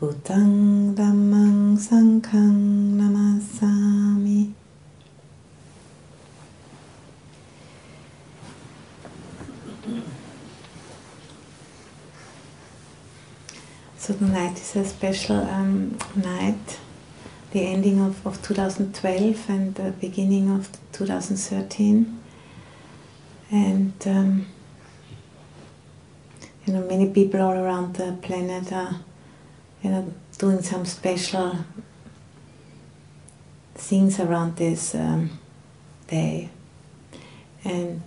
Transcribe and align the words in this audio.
Buddhang 0.00 0.94
Dhammang 0.94 1.76
Sanghang 1.76 2.94
Namasami. 2.94 4.52
So 13.96 14.14
tonight 14.14 14.52
is 14.60 14.76
a 14.76 14.84
special 14.84 15.38
um, 15.38 15.98
night, 16.14 16.78
the 17.50 17.62
ending 17.66 17.98
of, 17.98 18.24
of 18.24 18.40
2012 18.40 19.50
and 19.50 19.74
the 19.74 19.90
beginning 19.90 20.48
of 20.48 20.70
2013. 20.92 22.20
And 23.50 23.94
um, 24.06 24.46
you 26.64 26.72
know, 26.72 26.86
many 26.86 27.10
people 27.10 27.42
all 27.42 27.54
around 27.58 27.96
the 27.96 28.12
planet 28.22 28.72
are 28.72 29.00
you 29.82 29.90
know, 29.90 30.12
doing 30.38 30.62
some 30.62 30.84
special 30.84 31.56
things 33.74 34.18
around 34.20 34.56
this 34.56 34.94
um, 34.94 35.38
day. 36.08 36.50
And 37.64 38.02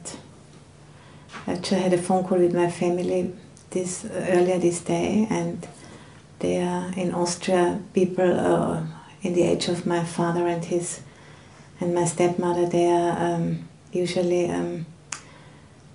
I 1.48 1.54
actually, 1.54 1.82
had 1.82 1.94
a 1.94 1.98
phone 1.98 2.24
call 2.24 2.40
with 2.40 2.54
my 2.54 2.70
family 2.70 3.34
this 3.70 4.06
earlier 4.06 4.60
this 4.60 4.82
day, 4.82 5.28
and 5.30 5.68
they 6.40 6.62
are 6.62 6.92
in 6.96 7.14
Austria. 7.14 7.80
People 7.94 8.40
uh, 8.40 8.84
in 9.22 9.34
the 9.34 9.44
age 9.44 9.68
of 9.68 9.86
my 9.86 10.04
father 10.04 10.48
and 10.48 10.66
his 10.66 11.02
and 11.80 11.94
my 11.96 12.06
stepmother. 12.06 12.68
They 12.68 12.88
are 12.90 13.36
um, 13.36 13.68
usually. 13.92 14.50
Um, 14.50 14.86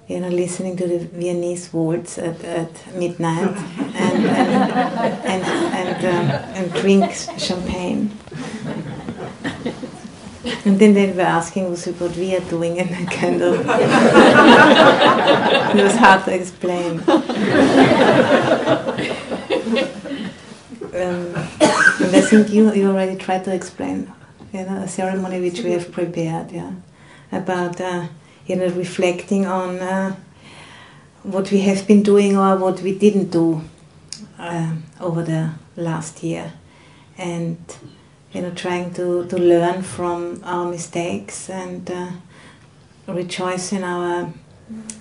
you 0.08 0.20
know, 0.20 0.28
listening 0.28 0.76
to 0.76 0.86
the 0.86 0.98
Viennese 0.98 1.72
waltz 1.72 2.16
at, 2.16 2.42
at 2.44 2.94
midnight 2.94 3.56
and, 5.32 5.44
and, 5.44 6.04
um, 6.04 6.30
and 6.54 6.72
drink 6.74 7.12
champagne. 7.38 8.10
And 10.64 10.78
then 10.78 10.94
they 10.94 11.10
were 11.12 11.22
asking 11.22 11.66
also 11.66 11.92
what 11.94 12.16
we 12.16 12.36
are 12.36 12.40
doing, 12.40 12.76
in 12.76 12.88
the 12.88 13.06
of 13.42 13.60
it 15.76 15.82
was 15.82 15.96
hard 15.96 16.24
to 16.24 16.34
explain. 16.34 17.02
Um, 20.96 21.26
and 21.36 22.16
I 22.16 22.22
think 22.22 22.48
you, 22.48 22.72
you 22.72 22.88
already 22.88 23.16
tried 23.16 23.44
to 23.44 23.54
explain, 23.54 24.10
you 24.50 24.64
know, 24.64 24.78
a 24.78 24.88
ceremony 24.88 25.42
which 25.42 25.60
we 25.60 25.72
have 25.72 25.92
prepared, 25.92 26.52
yeah, 26.52 26.72
about. 27.30 27.78
Uh, 27.78 28.06
you 28.46 28.56
know, 28.56 28.68
reflecting 28.68 29.46
on 29.46 29.78
uh, 29.78 30.16
what 31.22 31.50
we 31.50 31.60
have 31.60 31.86
been 31.86 32.02
doing 32.02 32.36
or 32.36 32.56
what 32.56 32.80
we 32.80 32.96
didn't 32.96 33.30
do 33.30 33.62
uh, 34.38 34.74
over 35.00 35.22
the 35.22 35.50
last 35.76 36.22
year, 36.22 36.52
and 37.18 37.58
you 38.32 38.42
know, 38.42 38.50
trying 38.50 38.92
to, 38.94 39.26
to 39.26 39.38
learn 39.38 39.82
from 39.82 40.42
our 40.44 40.70
mistakes 40.70 41.48
and 41.48 41.90
uh, 41.90 42.10
rejoice 43.06 43.72
in 43.72 43.82
our, 43.82 44.32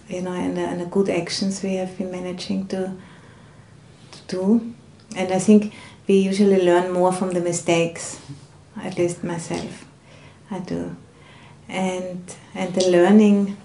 you 0.08 0.22
know, 0.22 0.34
in 0.34 0.56
the, 0.56 0.84
the 0.84 0.90
good 0.90 1.10
actions 1.10 1.62
we 1.62 1.76
have 1.76 1.98
been 1.98 2.12
managing 2.12 2.66
to, 2.68 2.96
to 4.12 4.20
do. 4.28 4.74
And 5.18 5.34
I 5.34 5.40
think 5.40 5.74
we 6.08 6.20
usually 6.20 6.64
learn 6.64 6.92
more 6.94 7.12
from 7.12 7.32
the 7.32 7.42
mistakes, 7.42 8.22
at 8.82 8.98
least 8.98 9.24
myself. 9.24 9.86
I 10.50 10.60
do 10.60 10.96
and 11.68 12.36
and 12.54 12.74
the 12.74 12.90
learning 12.90 13.58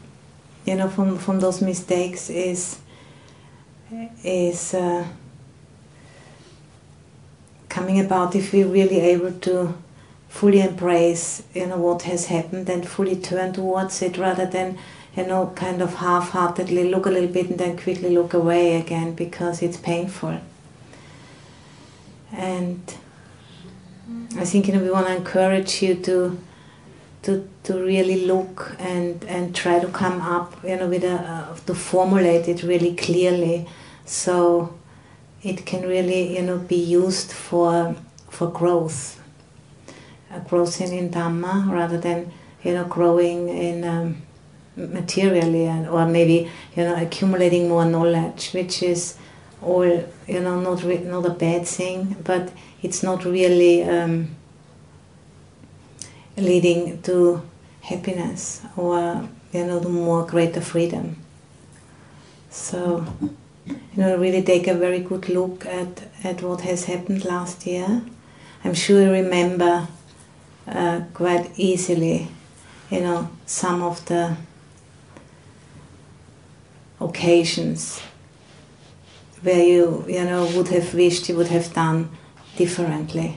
you 0.65 0.75
know 0.75 0.89
from 0.89 1.19
from 1.19 1.41
those 1.41 1.61
mistakes 1.61 2.31
is 2.31 2.79
is 4.25 4.75
uh, 4.75 5.05
coming 7.71 7.99
about 7.99 8.35
if 8.35 8.53
we're 8.53 8.67
really 8.67 9.01
able 9.01 9.33
to 9.33 9.75
fully 10.29 10.61
embrace 10.61 11.43
you 11.55 11.67
know 11.67 11.79
what 11.79 12.03
has 12.03 12.27
happened 12.27 12.69
and 12.69 12.87
fully 12.87 13.17
turn 13.17 13.53
towards 13.53 14.03
it 14.03 14.19
rather 14.19 14.47
than 14.47 14.79
you 15.17 15.27
know 15.27 15.53
kind 15.57 15.81
of 15.83 15.95
half-heartedly 15.95 16.91
look 16.91 17.07
a 17.07 17.11
little 17.11 17.33
bit 17.39 17.49
and 17.49 17.59
then 17.59 17.77
quickly 17.77 18.11
look 18.11 18.35
away 18.35 18.77
again 18.77 19.15
because 19.15 19.63
it's 19.63 19.77
painful. 19.77 20.39
And 22.33 22.95
I 24.37 24.45
think 24.45 24.69
you 24.69 24.75
know 24.75 24.83
we 24.83 24.91
want 24.91 25.07
to 25.07 25.17
encourage 25.17 25.83
you 25.83 25.95
to 25.97 26.39
to, 27.23 27.49
to 27.65 27.75
really 27.75 28.25
look 28.27 28.75
and, 28.79 29.23
and 29.25 29.55
try 29.55 29.79
to 29.79 29.89
come 29.89 30.21
up, 30.23 30.57
you 30.65 30.77
know, 30.77 30.89
with 30.89 31.05
a, 31.05 31.17
uh, 31.17 31.55
to 31.67 31.75
formulate 31.75 32.49
it 32.49 32.63
really 32.63 32.95
clearly. 32.97 33.69
So 34.07 34.75
it 35.43 35.65
can 35.67 35.83
really, 35.83 36.37
you 36.37 36.43
know, 36.43 36.59
be 36.59 36.77
used 36.77 37.33
for, 37.33 37.97
for 38.29 38.51
growth, 38.51 39.23
uh, 40.31 40.41
growth 40.41 40.81
in, 40.81 40.93
in 40.93 41.11
Dhamma 41.11 41.71
rather 41.71 41.99
than, 41.99 42.33
you 42.63 42.75
know, 42.75 42.85
growing 42.85 43.49
in 43.49 43.85
um, 43.85 44.23
materially 44.77 45.67
and, 45.67 45.89
or 45.89 46.07
maybe, 46.07 46.51
you 46.77 46.85
know, 46.85 46.95
accumulating 46.95 47.69
more 47.69 47.85
knowledge, 47.85 48.53
which 48.53 48.83
is 48.83 49.17
all, 49.63 49.85
you 49.85 50.41
know, 50.41 50.61
not, 50.61 50.83
re- 50.83 50.99
not 50.99 51.27
a 51.27 51.31
bad 51.31 51.67
thing, 51.67 52.17
but 52.25 52.53
it's 52.83 53.03
not 53.03 53.25
really... 53.25 53.83
Um, 53.85 54.37
leading 56.37 57.03
to 57.03 57.43
happiness 57.83 58.63
or 58.77 59.29
you 59.53 59.67
know 59.67 59.81
more 59.81 60.25
greater 60.27 60.61
freedom. 60.61 61.17
So 62.51 63.05
you 63.95 64.03
know 64.03 64.17
really 64.17 64.43
take 64.43 64.67
a 64.67 64.75
very 64.75 65.01
good 65.01 65.29
look 65.29 65.67
at 65.67 66.03
at 66.25 66.43
what 66.43 66.61
has 66.61 66.85
happened 66.85 67.25
last 67.25 67.67
year 67.67 68.03
i'm 68.65 68.75
sure 68.75 69.03
you 69.03 69.11
remember 69.11 69.87
uh, 70.67 71.01
quite 71.15 71.51
easily 71.57 72.29
you 72.91 73.01
know 73.01 73.29
some 73.47 73.83
of 73.83 74.05
the 74.07 74.37
occasions 77.01 78.01
where 79.43 79.65
you 79.65 80.05
you 80.09 80.25
know 80.25 80.45
would 80.55 80.69
have 80.69 80.93
wished 80.95 81.29
you 81.29 81.37
would 81.37 81.49
have 81.49 81.73
done 81.73 82.09
differently 82.57 83.37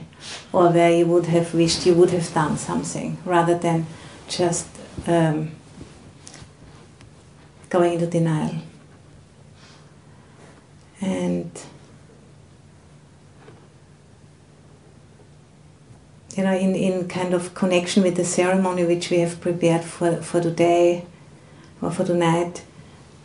or 0.52 0.70
where 0.70 0.92
you 0.92 1.06
would 1.06 1.26
have 1.26 1.54
wished 1.54 1.86
you 1.86 1.94
would 1.94 2.10
have 2.10 2.32
done 2.34 2.56
something 2.56 3.16
rather 3.24 3.56
than 3.58 3.86
just 4.28 4.66
um, 5.06 5.50
going 7.68 7.94
into 7.94 8.06
denial. 8.06 8.54
And 11.00 11.50
you 16.36 16.42
know, 16.42 16.54
in, 16.54 16.74
in 16.74 17.08
kind 17.08 17.32
of 17.32 17.54
connection 17.54 18.02
with 18.02 18.16
the 18.16 18.24
ceremony 18.24 18.84
which 18.84 19.10
we 19.10 19.18
have 19.18 19.40
prepared 19.40 19.84
for, 19.84 20.16
for 20.16 20.40
today 20.40 21.06
or 21.80 21.90
for 21.90 22.04
tonight, 22.04 22.64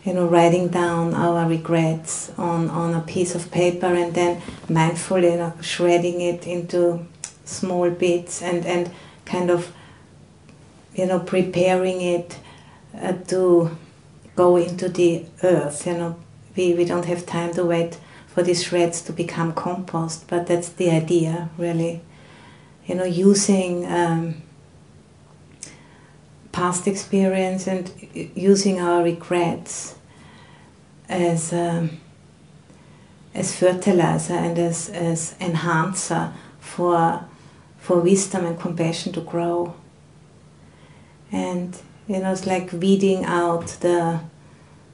you 0.05 0.13
know, 0.13 0.27
writing 0.27 0.67
down 0.67 1.13
our 1.13 1.47
regrets 1.47 2.31
on, 2.37 2.69
on 2.69 2.93
a 2.93 3.01
piece 3.01 3.35
of 3.35 3.51
paper 3.51 3.87
and 3.87 4.13
then 4.13 4.41
mindfully 4.67 5.31
you 5.31 5.37
know, 5.37 5.53
shredding 5.61 6.21
it 6.21 6.45
into 6.47 7.05
small 7.45 7.89
bits 7.89 8.41
and, 8.41 8.65
and 8.65 8.91
kind 9.25 9.49
of, 9.49 9.71
you 10.93 11.05
know, 11.05 11.19
preparing 11.19 12.01
it 12.01 12.37
uh, 13.01 13.13
to 13.27 13.75
go 14.35 14.55
into 14.55 14.87
the 14.87 15.25
earth. 15.43 15.85
You 15.85 15.93
know, 15.93 16.15
we, 16.55 16.73
we 16.73 16.85
don't 16.85 17.05
have 17.05 17.25
time 17.25 17.53
to 17.53 17.65
wait 17.65 17.99
for 18.27 18.43
these 18.43 18.63
shreds 18.63 19.01
to 19.01 19.13
become 19.13 19.53
compost, 19.53 20.27
but 20.27 20.47
that's 20.47 20.69
the 20.69 20.89
idea, 20.89 21.49
really. 21.57 22.01
You 22.85 22.95
know, 22.95 23.03
using 23.03 23.85
um, 23.85 24.41
past 26.51 26.87
experience 26.87 27.67
and 27.67 27.91
using 28.35 28.79
our 28.79 29.03
regrets 29.03 29.95
as 31.07 31.53
um, 31.53 31.99
as 33.33 33.55
fertilizer 33.55 34.33
and 34.33 34.57
as, 34.57 34.89
as 34.89 35.35
enhancer 35.39 36.33
for 36.59 37.25
for 37.77 37.99
wisdom 37.99 38.45
and 38.45 38.59
compassion 38.59 39.13
to 39.13 39.21
grow. 39.21 39.73
And 41.31 41.77
you 42.07 42.19
know, 42.19 42.31
it's 42.31 42.45
like 42.45 42.71
weeding 42.73 43.23
out 43.25 43.67
the 43.81 44.19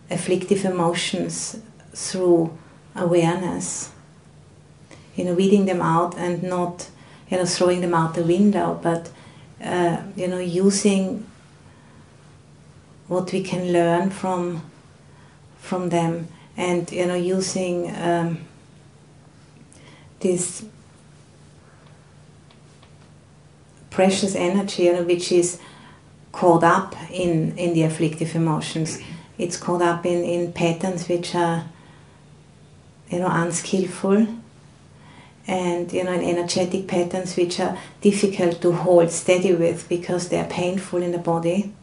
afflictive 0.10 0.66
emotions 0.66 1.58
through 1.94 2.56
awareness. 2.96 3.92
You 5.16 5.26
know, 5.26 5.34
weeding 5.34 5.66
them 5.66 5.82
out 5.82 6.18
and 6.18 6.44
not 6.44 6.90
you 7.30 7.38
know 7.38 7.46
throwing 7.46 7.82
them 7.82 7.94
out 7.94 8.16
the 8.16 8.24
window, 8.24 8.80
but 8.82 9.10
uh, 9.64 10.02
you 10.16 10.28
know 10.28 10.40
using 10.40 11.26
what 13.08 13.32
we 13.32 13.42
can 13.42 13.72
learn 13.72 14.10
from 14.10 14.62
from 15.58 15.90
them, 15.90 16.28
and 16.58 16.92
you 16.92 17.06
know 17.06 17.16
using 17.16 17.96
um, 17.96 18.40
this 20.20 20.66
precious 23.90 24.36
energy, 24.36 24.84
you 24.84 24.94
know, 24.94 25.04
which 25.04 25.32
is 25.32 25.60
caught 26.32 26.64
up 26.64 26.96
in 27.10 27.58
in 27.58 27.74
the 27.74 27.84
afflictive 27.84 28.36
emotions. 28.36 29.00
It's 29.38 29.58
caught 29.58 29.82
up 29.82 30.06
in 30.06 30.24
in 30.24 30.54
patterns 30.54 31.08
which 31.08 31.36
are 31.36 31.66
you 33.10 33.20
know 33.20 33.30
unskillful 33.30 34.28
and 35.48 35.92
you 35.94 36.04
know 36.04 36.14
in 36.14 36.24
energetic 36.24 36.88
patterns 36.88 37.36
which 37.36 37.60
are 37.60 37.78
difficult 38.02 38.62
to 38.62 38.72
hold 38.72 39.12
steady 39.12 39.54
with 39.54 39.88
because 39.90 40.30
they 40.30 40.40
are 40.40 40.48
painful 40.48 41.02
in 41.02 41.12
the 41.12 41.18
body. 41.18 41.74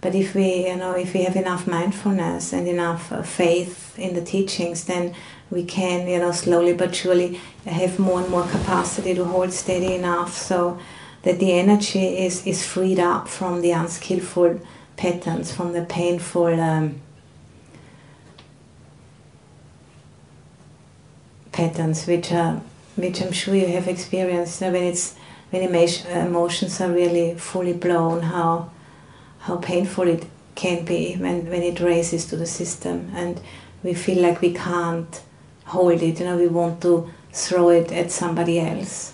But 0.00 0.14
if 0.14 0.34
we 0.34 0.68
you 0.68 0.76
know 0.76 0.92
if 0.92 1.14
we 1.14 1.24
have 1.24 1.36
enough 1.36 1.66
mindfulness 1.66 2.52
and 2.52 2.68
enough 2.68 3.10
uh, 3.10 3.22
faith 3.22 3.98
in 3.98 4.14
the 4.14 4.22
teachings 4.22 4.84
then 4.84 5.14
we 5.50 5.64
can 5.64 6.06
you 6.06 6.18
know 6.18 6.32
slowly 6.32 6.74
but 6.74 6.94
surely 6.94 7.40
have 7.64 7.98
more 7.98 8.20
and 8.20 8.30
more 8.30 8.46
capacity 8.46 9.14
to 9.14 9.24
hold 9.24 9.52
steady 9.52 9.94
enough 9.94 10.32
so 10.32 10.78
that 11.22 11.40
the 11.40 11.52
energy 11.52 12.18
is 12.18 12.46
is 12.46 12.64
freed 12.64 13.00
up 13.00 13.26
from 13.26 13.62
the 13.62 13.72
unskillful 13.72 14.60
patterns 14.96 15.52
from 15.52 15.72
the 15.72 15.84
painful 15.84 16.60
um, 16.60 17.00
patterns 21.52 22.06
which 22.06 22.32
are 22.32 22.60
which 22.96 23.20
I'm 23.20 23.32
sure 23.32 23.54
you 23.54 23.66
have 23.68 23.88
experienced 23.88 24.60
when 24.60 24.74
it's 24.74 25.14
when 25.50 25.62
emotions 25.62 26.80
are 26.80 26.90
really 26.90 27.34
fully 27.34 27.72
blown 27.72 28.22
how 28.22 28.70
how 29.40 29.56
painful 29.56 30.08
it 30.08 30.26
can 30.54 30.84
be 30.84 31.14
when, 31.14 31.48
when 31.50 31.62
it 31.62 31.78
races 31.80 32.26
to 32.26 32.36
the 32.36 32.46
system. 32.46 33.12
And 33.14 33.40
we 33.82 33.94
feel 33.94 34.20
like 34.22 34.40
we 34.40 34.52
can't 34.52 35.22
hold 35.66 36.02
it 36.02 36.18
you 36.18 36.24
know 36.24 36.36
we 36.36 36.48
want 36.48 36.80
to 36.82 37.10
throw 37.32 37.68
it 37.68 37.92
at 37.92 38.10
somebody 38.10 38.58
else. 38.58 39.12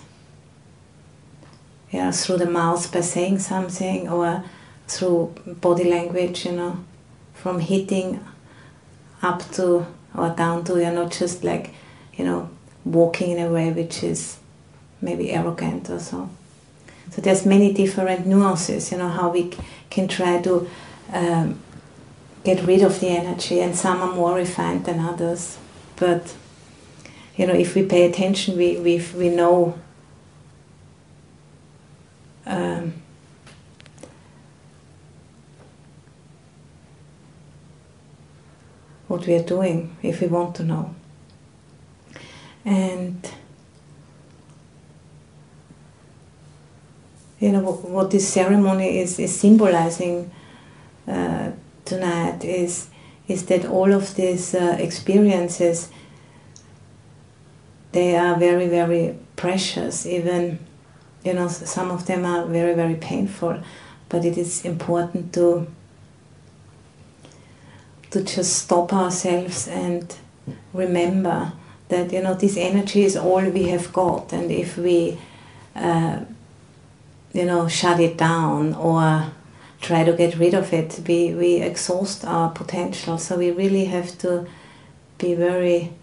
Yeah 1.91 2.11
through 2.11 2.37
the 2.37 2.49
mouth 2.49 2.91
by 2.91 3.01
saying 3.01 3.39
something 3.39 4.09
or 4.09 4.43
through 4.87 5.33
body 5.45 5.85
language 5.85 6.45
you 6.45 6.51
know 6.51 6.83
from 7.33 7.59
hitting 7.59 8.19
up 9.21 9.49
to 9.51 9.85
or 10.15 10.29
down 10.29 10.63
to 10.63 10.79
you're 10.79 10.91
not 10.91 11.11
just 11.11 11.43
like 11.43 11.73
you 12.15 12.25
know, 12.25 12.49
walking 12.85 13.31
in 13.31 13.45
a 13.45 13.49
way 13.49 13.71
which 13.71 14.03
is 14.03 14.37
maybe 15.01 15.31
arrogant 15.31 15.89
or 15.89 15.99
so. 15.99 16.29
So 17.11 17.21
there's 17.21 17.45
many 17.45 17.73
different 17.73 18.25
nuances, 18.25 18.91
you 18.91 18.97
know, 18.97 19.09
how 19.09 19.29
we 19.29 19.51
can 19.89 20.07
try 20.07 20.41
to 20.41 20.69
um, 21.11 21.59
get 22.43 22.65
rid 22.65 22.81
of 22.81 22.99
the 22.99 23.09
energy, 23.09 23.59
and 23.59 23.75
some 23.75 24.01
are 24.01 24.13
more 24.13 24.35
refined 24.35 24.85
than 24.85 24.99
others. 24.99 25.57
But 25.97 26.35
you 27.35 27.45
know, 27.45 27.53
if 27.53 27.75
we 27.75 27.83
pay 27.83 28.09
attention, 28.09 28.57
we 28.57 28.77
we 28.77 29.05
we 29.15 29.29
know. 29.29 29.77
Um, 32.45 33.02
what 39.07 39.25
we 39.27 39.35
are 39.35 39.43
doing 39.43 39.95
if 40.01 40.21
we 40.21 40.27
want 40.27 40.55
to 40.55 40.63
know. 40.63 40.95
And 42.65 43.29
you 47.39 47.51
know 47.51 47.61
what, 47.61 48.11
this 48.11 48.27
ceremony 48.27 48.99
is, 48.99 49.19
is 49.19 49.37
symbolizing 49.37 50.31
uh, 51.07 51.51
tonight 51.85 52.43
is 52.45 52.87
is 53.27 53.45
that 53.45 53.65
all 53.65 53.91
of 53.93 54.15
these 54.15 54.53
uh, 54.55 54.77
experiences 54.79 55.89
they 57.91 58.15
are 58.15 58.37
very 58.37 58.67
very 58.67 59.17
precious. 59.35 60.05
Even 60.05 60.59
you 61.25 61.33
know 61.33 61.47
some 61.49 61.91
of 61.91 62.05
them 62.05 62.25
are 62.25 62.45
very 62.45 62.73
very 62.73 62.95
painful 62.95 63.61
but 64.09 64.23
it 64.23 64.37
is 64.37 64.63
important 64.63 65.33
to 65.33 65.67
to 68.13 68.23
just 68.23 68.53
stop 68.57 68.93
ourselves 68.93 69.67
and 69.67 70.15
remember 70.71 71.51
that 71.89 72.13
you 72.13 72.21
know 72.21 72.35
this 72.35 72.57
energy 72.57 73.03
is 73.03 73.17
all 73.17 73.41
we 73.41 73.69
have 73.69 73.91
got, 73.91 74.31
and 74.31 74.51
if 74.51 74.77
we 74.77 75.17
uh, 75.75 76.19
you 77.33 77.45
know 77.45 77.67
shut 77.67 77.99
it 77.99 78.17
down 78.17 78.75
or 78.75 79.31
try 79.81 80.03
to 80.03 80.13
get 80.13 80.37
rid 80.37 80.53
of 80.53 80.71
it, 80.73 81.01
we 81.07 81.33
we 81.33 81.55
exhaust 81.55 82.23
our 82.23 82.51
potential. 82.51 83.17
So 83.17 83.37
we 83.37 83.49
really 83.51 83.85
have 83.85 84.17
to 84.19 84.45
be 85.17 85.33
very 85.33 85.93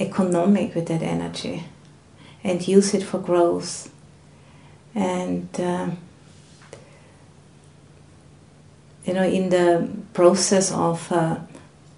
economic 0.00 0.74
with 0.74 0.88
that 0.88 1.02
energy 1.02 1.64
and 2.42 2.66
use 2.66 2.94
it 2.94 3.02
for 3.04 3.18
growth 3.18 3.90
and. 4.94 5.48
Uh, 5.58 5.90
you 9.04 9.14
know, 9.14 9.24
in 9.24 9.48
the 9.48 9.88
process 10.12 10.70
of 10.72 11.10
uh, 11.10 11.38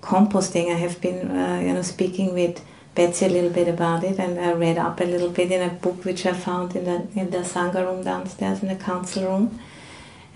composting, 0.03 0.71
I 0.73 0.79
have 0.79 1.01
been, 1.01 1.31
uh, 1.31 1.61
you 1.61 1.73
know, 1.73 1.83
speaking 1.83 2.33
with 2.35 2.65
Betsy 2.95 3.27
a 3.27 3.29
little 3.29 3.51
bit 3.51 3.69
about 3.69 4.05
it, 4.05 4.19
and 4.19 4.39
I 4.39 4.53
read 4.53 4.79
up 4.79 5.01
a 5.01 5.05
little 5.05 5.31
bit 5.31 5.51
in 5.51 5.63
a 5.63 5.73
book 5.73 6.05
which 6.05 6.25
I 6.25 6.33
found 6.33 6.77
in 6.77 6.85
the 6.85 7.21
in 7.21 7.31
the 7.31 7.39
sangha 7.39 7.85
room 7.85 8.05
downstairs 8.05 8.63
in 8.63 8.69
the 8.69 8.77
council 8.77 9.25
room, 9.25 9.59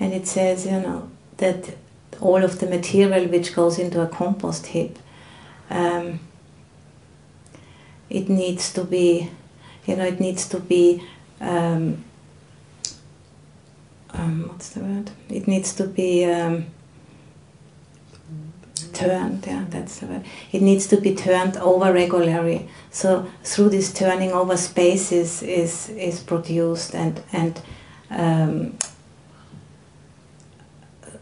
and 0.01 0.13
it 0.13 0.27
says, 0.27 0.67
you 0.67 0.73
know, 0.73 1.09
that 1.39 1.77
all 2.21 2.43
of 2.43 2.59
the 2.59 2.67
material 2.67 3.29
which 3.29 3.55
goes 3.55 3.79
into 3.79 4.03
a 4.03 4.09
compost 4.09 4.67
heap, 4.67 4.99
um, 5.71 6.19
it 8.11 8.29
needs 8.29 8.73
to 8.73 8.85
be, 8.85 9.31
you 9.87 9.97
know, 9.97 10.05
it 10.05 10.21
needs 10.21 10.49
to 10.49 10.61
be. 10.61 11.03
Um, 11.41 12.05
um, 14.15 14.49
what's 14.49 14.71
the 14.71 14.81
word? 14.81 15.11
It 15.29 15.47
needs 15.47 15.75
to 15.75 15.87
be 15.87 16.25
um, 16.25 16.67
turned 18.93 19.47
yeah 19.47 19.65
that's 19.69 19.99
the 20.01 20.07
word. 20.07 20.25
It 20.53 20.63
needs 20.63 20.87
to 20.89 21.01
be 21.01 21.15
turned 21.15 21.57
over 21.57 21.93
regularly. 21.93 22.69
So 22.91 23.31
through 23.45 23.71
this 23.71 23.93
turning 23.93 24.33
over 24.33 24.57
spaces 24.57 25.43
is 25.43 25.89
is 25.91 26.21
produced 26.21 26.95
and 26.95 27.23
and 27.33 27.61
um, 28.11 28.79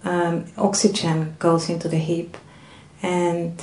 um, 0.04 0.44
oxygen 0.56 1.36
goes 1.38 1.68
into 1.68 1.88
the 1.88 1.98
heap. 1.98 2.36
And 3.02 3.62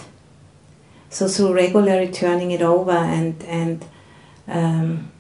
so 1.09 1.27
through 1.27 1.53
regularly 1.53 2.11
turning 2.11 2.51
it 2.51 2.61
over 2.61 2.91
and 2.91 3.43
and 3.43 3.85
um, 4.47 5.11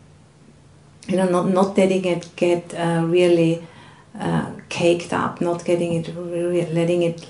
you 1.07 1.15
know 1.17 1.29
not 1.29 1.47
not 1.47 1.77
letting 1.77 2.05
it 2.05 2.29
get 2.35 2.73
uh, 2.73 3.03
really 3.05 3.65
uh, 4.19 4.51
caked 4.69 5.13
up 5.13 5.41
not 5.41 5.65
getting 5.65 5.93
it 5.93 6.07
really 6.15 6.65
letting 6.67 7.03
it 7.03 7.27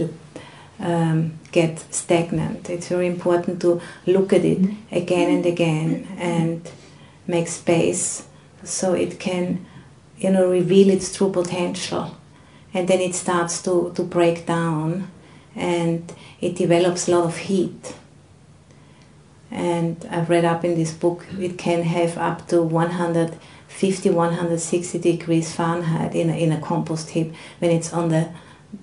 um, 0.79 1.39
get 1.51 1.79
stagnant. 1.93 2.69
It's 2.69 2.87
very 2.87 3.07
important 3.07 3.61
to 3.61 3.81
look 4.05 4.33
at 4.33 4.43
it 4.43 4.61
mm-hmm. 4.61 4.95
again 4.95 5.29
and 5.29 5.45
again 5.45 6.07
and 6.17 6.69
make 7.27 7.47
space 7.47 8.27
so 8.63 8.93
it 8.93 9.19
can, 9.19 9.65
you 10.17 10.29
know, 10.29 10.49
reveal 10.49 10.89
its 10.89 11.15
true 11.15 11.31
potential. 11.31 12.17
And 12.73 12.87
then 12.87 12.99
it 12.99 13.15
starts 13.15 13.61
to, 13.63 13.93
to 13.95 14.03
break 14.03 14.45
down 14.45 15.09
and 15.55 16.11
it 16.41 16.55
develops 16.55 17.07
a 17.07 17.11
lot 17.11 17.25
of 17.25 17.37
heat. 17.37 17.95
And 19.51 20.05
I've 20.09 20.29
read 20.29 20.45
up 20.45 20.65
in 20.65 20.73
this 20.75 20.91
book, 20.91 21.25
it 21.39 21.57
can 21.59 21.83
have 21.83 22.17
up 22.17 22.47
to 22.47 22.63
150, 23.73 24.11
160 24.11 24.99
degrees 24.99 25.53
Fahrenheit 25.53 26.13
in 26.13 26.29
a, 26.29 26.33
in 26.33 26.51
a 26.51 26.61
compost 26.61 27.09
heap 27.09 27.33
when 27.57 27.71
it's 27.71 27.91
on 27.91 28.09
the 28.09 28.29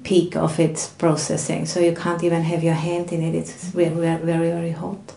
peak 0.02 0.36
of 0.36 0.58
its 0.58 0.88
processing. 0.88 1.64
So 1.64 1.78
you 1.78 1.94
can't 1.94 2.24
even 2.24 2.42
have 2.42 2.64
your 2.64 2.74
hand 2.74 3.12
in 3.12 3.22
it. 3.22 3.36
It's 3.36 3.52
very, 3.68 3.88
very, 3.94 4.50
very 4.50 4.72
hot. 4.72 5.14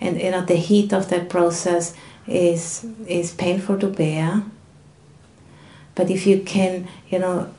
And 0.00 0.18
you 0.18 0.30
know 0.30 0.40
the 0.40 0.56
heat 0.56 0.94
of 0.94 1.10
that 1.10 1.28
process 1.28 1.94
is 2.26 2.86
is 3.06 3.34
painful 3.34 3.78
to 3.80 3.88
bear. 3.88 4.42
But 5.94 6.10
if 6.10 6.26
you 6.26 6.40
can, 6.40 6.88
you 7.10 7.18
know, 7.18 7.52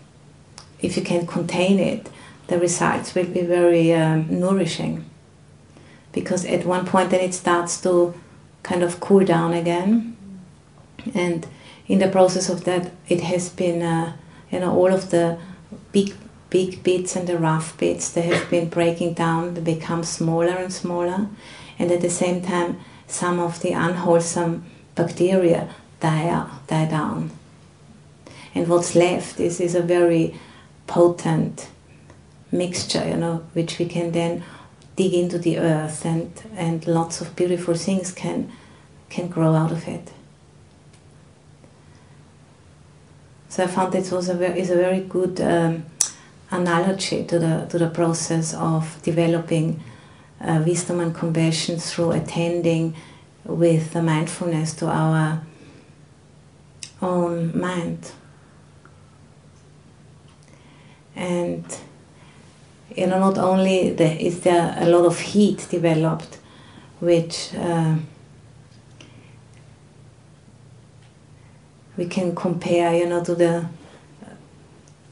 if 0.80 0.98
you 0.98 1.04
can 1.04 1.28
contain 1.28 1.80
it, 1.80 2.10
the 2.48 2.58
results 2.58 3.14
will 3.14 3.28
be 3.28 3.42
very 3.42 3.94
um, 3.94 4.40
nourishing. 4.40 5.06
Because 6.12 6.44
at 6.46 6.66
one 6.66 6.88
point 6.88 7.12
then 7.12 7.22
it 7.22 7.36
starts 7.36 7.80
to 7.82 8.16
kind 8.64 8.82
of 8.82 9.00
cool 9.00 9.24
down 9.24 9.54
again, 9.54 10.18
and 11.14 11.48
in 11.88 12.00
the 12.00 12.08
process 12.08 12.50
of 12.50 12.64
that, 12.66 12.92
it 13.08 13.22
has 13.22 13.50
been, 13.50 13.82
uh, 13.82 14.16
you 14.52 14.60
know, 14.60 14.74
all 14.74 14.94
of 14.94 15.10
the 15.10 15.38
big 15.92 16.14
big 16.50 16.84
bits 16.84 17.16
and 17.16 17.28
the 17.28 17.38
rough 17.38 17.78
bits 17.78 18.12
they 18.12 18.24
have 18.24 18.50
been 18.50 18.68
breaking 18.68 19.14
down 19.14 19.54
they 19.54 19.62
become 19.62 20.04
smaller 20.04 20.58
and 20.58 20.74
smaller 20.74 21.30
and 21.80 21.90
at 21.92 22.02
the 22.02 22.10
same 22.10 22.42
time 22.42 22.78
some 23.08 23.40
of 23.40 23.62
the 23.62 23.72
unwholesome 23.72 24.64
bacteria 24.96 25.74
die, 26.00 26.48
die 26.68 26.86
down. 26.86 27.32
And 28.54 28.68
what's 28.68 28.96
left 28.96 29.40
is, 29.40 29.60
is 29.60 29.76
a 29.76 29.82
very 29.82 30.36
potent 30.88 31.70
mixture, 32.52 33.08
you 33.08 33.16
know, 33.16 33.44
which 33.54 33.80
we 33.80 33.86
can 33.86 34.12
then 34.12 34.44
dig 34.96 35.14
into 35.14 35.40
the 35.40 35.58
earth 35.58 36.06
and, 36.06 36.32
and 36.56 36.86
lots 36.86 37.22
of 37.22 37.36
beautiful 37.36 37.76
things 37.76 38.12
can, 38.12 38.52
can 39.10 39.30
grow 39.30 39.56
out 39.56 39.72
of 39.72 39.88
it. 39.88 40.12
So 43.52 43.66
I 43.66 43.68
found 43.68 43.94
it 43.96 44.10
was 44.14 44.30
a 44.30 44.34
very, 44.34 44.62
is 44.62 44.70
a 44.70 44.78
very 44.78 45.02
good 45.02 45.42
um, 45.42 45.84
analogy 46.52 47.26
to 47.26 47.38
the, 47.38 47.68
to 47.70 47.78
the 47.78 47.90
process 47.90 48.54
of 48.54 48.98
developing 49.04 49.84
uh, 50.40 50.64
wisdom 50.66 51.02
and 51.02 51.14
compassion 51.14 51.78
through 51.78 52.12
attending 52.12 52.96
with 53.44 53.92
the 53.92 54.02
mindfulness 54.02 54.74
to 54.76 54.88
our 54.88 55.42
own 57.02 57.60
mind. 57.60 58.14
And 61.18 61.66
you 62.96 63.08
know, 63.08 63.20
not 63.20 63.38
only 63.38 63.90
the, 63.90 64.18
is 64.26 64.40
there 64.40 64.78
a 64.80 64.88
lot 64.88 65.06
of 65.06 65.20
heat 65.20 65.68
developed, 65.70 66.38
which 67.02 67.54
uh, 67.56 67.96
we 72.02 72.08
can 72.08 72.34
compare, 72.34 72.96
you 72.96 73.08
know, 73.08 73.24
to 73.24 73.36
the 73.36 73.68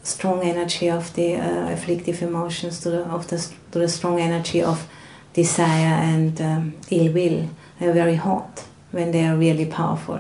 strong 0.02 0.42
energy 0.42 0.90
of 0.90 1.14
the 1.14 1.36
uh, 1.36 1.72
afflictive 1.76 2.24
emotions, 2.24 2.80
to 2.80 2.90
the, 2.90 3.02
of 3.04 3.28
the, 3.28 3.38
to 3.72 3.78
the 3.78 3.88
strong 3.88 4.20
energy 4.20 4.60
of 4.64 4.88
desire 5.34 5.96
and 6.14 6.42
um, 6.42 6.74
ill 6.90 7.12
will. 7.14 7.48
They're 7.80 7.94
very 7.94 8.16
hot 8.16 8.66
when 8.90 9.12
they 9.12 9.24
are 9.28 9.38
really 9.38 9.68
powerful. 9.68 10.20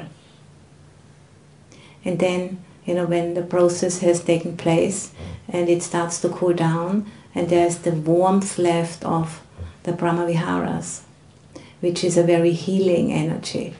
And 2.06 2.20
then, 2.20 2.64
you 2.86 2.94
know, 2.94 3.08
when 3.08 3.34
the 3.34 3.42
process 3.42 4.02
has 4.02 4.24
taken 4.24 4.56
place 4.56 5.12
and 5.48 5.70
it 5.70 5.82
starts 5.82 6.22
to 6.22 6.30
cool 6.30 6.54
down, 6.54 7.12
and 7.34 7.50
there's 7.50 7.80
the 7.80 7.94
warmth 7.94 8.60
left 8.60 9.04
of 9.04 9.42
the 9.84 9.94
Brahmaviharas, 9.94 11.02
which 11.80 12.04
is 12.04 12.16
a 12.16 12.24
very 12.24 12.52
healing 12.52 13.12
energy. 13.12 13.74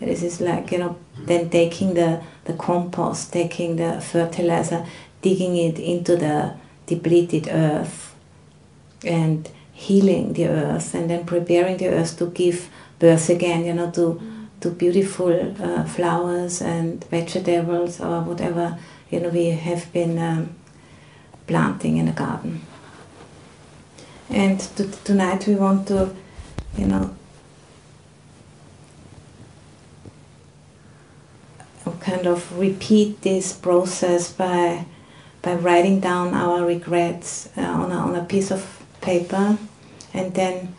This 0.00 0.22
is 0.22 0.40
like, 0.40 0.72
you 0.72 0.78
know, 0.78 0.96
then 1.18 1.50
taking 1.50 1.94
the, 1.94 2.22
the 2.44 2.52
compost, 2.54 3.32
taking 3.32 3.76
the 3.76 4.00
fertilizer, 4.00 4.86
digging 5.22 5.56
it 5.56 5.78
into 5.78 6.16
the 6.16 6.54
depleted 6.86 7.48
earth 7.50 8.14
and 9.04 9.48
healing 9.72 10.32
the 10.32 10.46
earth 10.46 10.94
and 10.94 11.10
then 11.10 11.24
preparing 11.24 11.76
the 11.76 11.88
earth 11.88 12.18
to 12.18 12.26
give 12.26 12.68
birth 12.98 13.28
again, 13.28 13.64
you 13.64 13.74
know, 13.74 13.90
to, 13.90 14.20
to 14.60 14.70
beautiful 14.70 15.54
uh, 15.62 15.84
flowers 15.84 16.62
and 16.62 17.04
vegetables 17.04 18.00
or 18.00 18.22
whatever, 18.22 18.78
you 19.10 19.20
know, 19.20 19.28
we 19.28 19.46
have 19.46 19.92
been 19.92 20.18
um, 20.18 20.54
planting 21.46 21.96
in 21.98 22.06
the 22.06 22.12
garden. 22.12 22.60
And 24.30 24.58
to, 24.60 24.90
tonight 25.04 25.46
we 25.46 25.54
want 25.54 25.86
to, 25.88 26.14
you 26.76 26.86
know, 26.86 27.14
kind 32.00 32.26
of 32.26 32.58
repeat 32.58 33.22
this 33.22 33.52
process 33.52 34.32
by 34.32 34.84
by 35.42 35.54
writing 35.54 36.00
down 36.00 36.34
our 36.34 36.66
regrets 36.66 37.48
uh, 37.56 37.60
on, 37.60 37.92
a, 37.92 37.94
on 37.94 38.16
a 38.16 38.24
piece 38.24 38.50
of 38.50 38.82
paper 39.00 39.56
and 40.12 40.34
then 40.34 40.74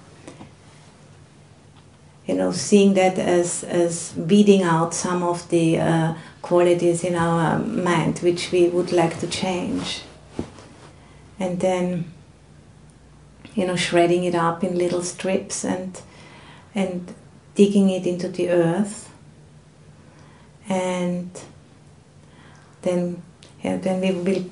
you 2.25 2.35
know 2.35 2.51
seeing 2.51 2.93
that 2.93 3.17
as 3.17 3.63
as 3.63 4.13
weeding 4.17 4.63
out 4.63 4.93
some 4.93 5.23
of 5.23 5.47
the 5.49 5.79
uh, 5.79 6.13
qualities 6.41 7.03
in 7.03 7.15
our 7.15 7.59
mind 7.59 8.19
which 8.19 8.51
we 8.51 8.67
would 8.67 8.91
like 8.91 9.17
to 9.19 9.27
change 9.27 10.01
and 11.39 11.59
then 11.59 12.11
you 13.57 13.65
know, 13.65 13.75
shredding 13.75 14.23
it 14.23 14.35
up 14.35 14.63
in 14.63 14.77
little 14.77 15.01
strips 15.01 15.65
and 15.65 15.99
and 16.75 17.13
digging 17.55 17.89
it 17.89 18.05
into 18.05 18.27
the 18.27 18.49
earth. 18.51 19.06
And 20.69 21.29
then 22.81 23.21
yeah, 23.63 23.77
then 23.77 24.01
we 24.01 24.11
will 24.11 24.43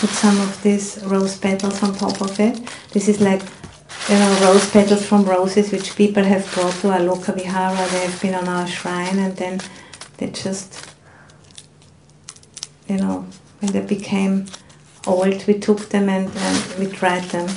put 0.00 0.10
some 0.10 0.40
of 0.40 0.62
these 0.62 1.02
rose 1.04 1.36
petals 1.38 1.82
on 1.82 1.94
top 1.94 2.20
of 2.20 2.38
it. 2.40 2.60
This 2.90 3.08
is 3.08 3.20
like 3.20 3.42
you 4.08 4.16
know 4.16 4.38
rose 4.42 4.70
petals 4.70 5.04
from 5.04 5.24
roses 5.24 5.72
which 5.72 5.96
people 5.96 6.24
have 6.24 6.50
brought 6.54 6.74
to 6.80 6.88
Aloka 6.88 7.34
Vihara. 7.34 7.88
They 7.90 8.06
have 8.06 8.20
been 8.20 8.34
on 8.34 8.48
our 8.48 8.66
shrine 8.66 9.18
and 9.18 9.36
then 9.36 9.60
they 10.18 10.28
just 10.30 10.90
you 12.88 12.96
know 12.96 13.26
when 13.60 13.72
they 13.72 13.80
became 13.80 14.46
old, 15.08 15.46
we 15.46 15.58
took 15.58 15.88
them 15.88 16.08
and, 16.08 16.30
and 16.34 16.78
we 16.78 16.86
dried 16.86 17.24
them. 17.24 17.48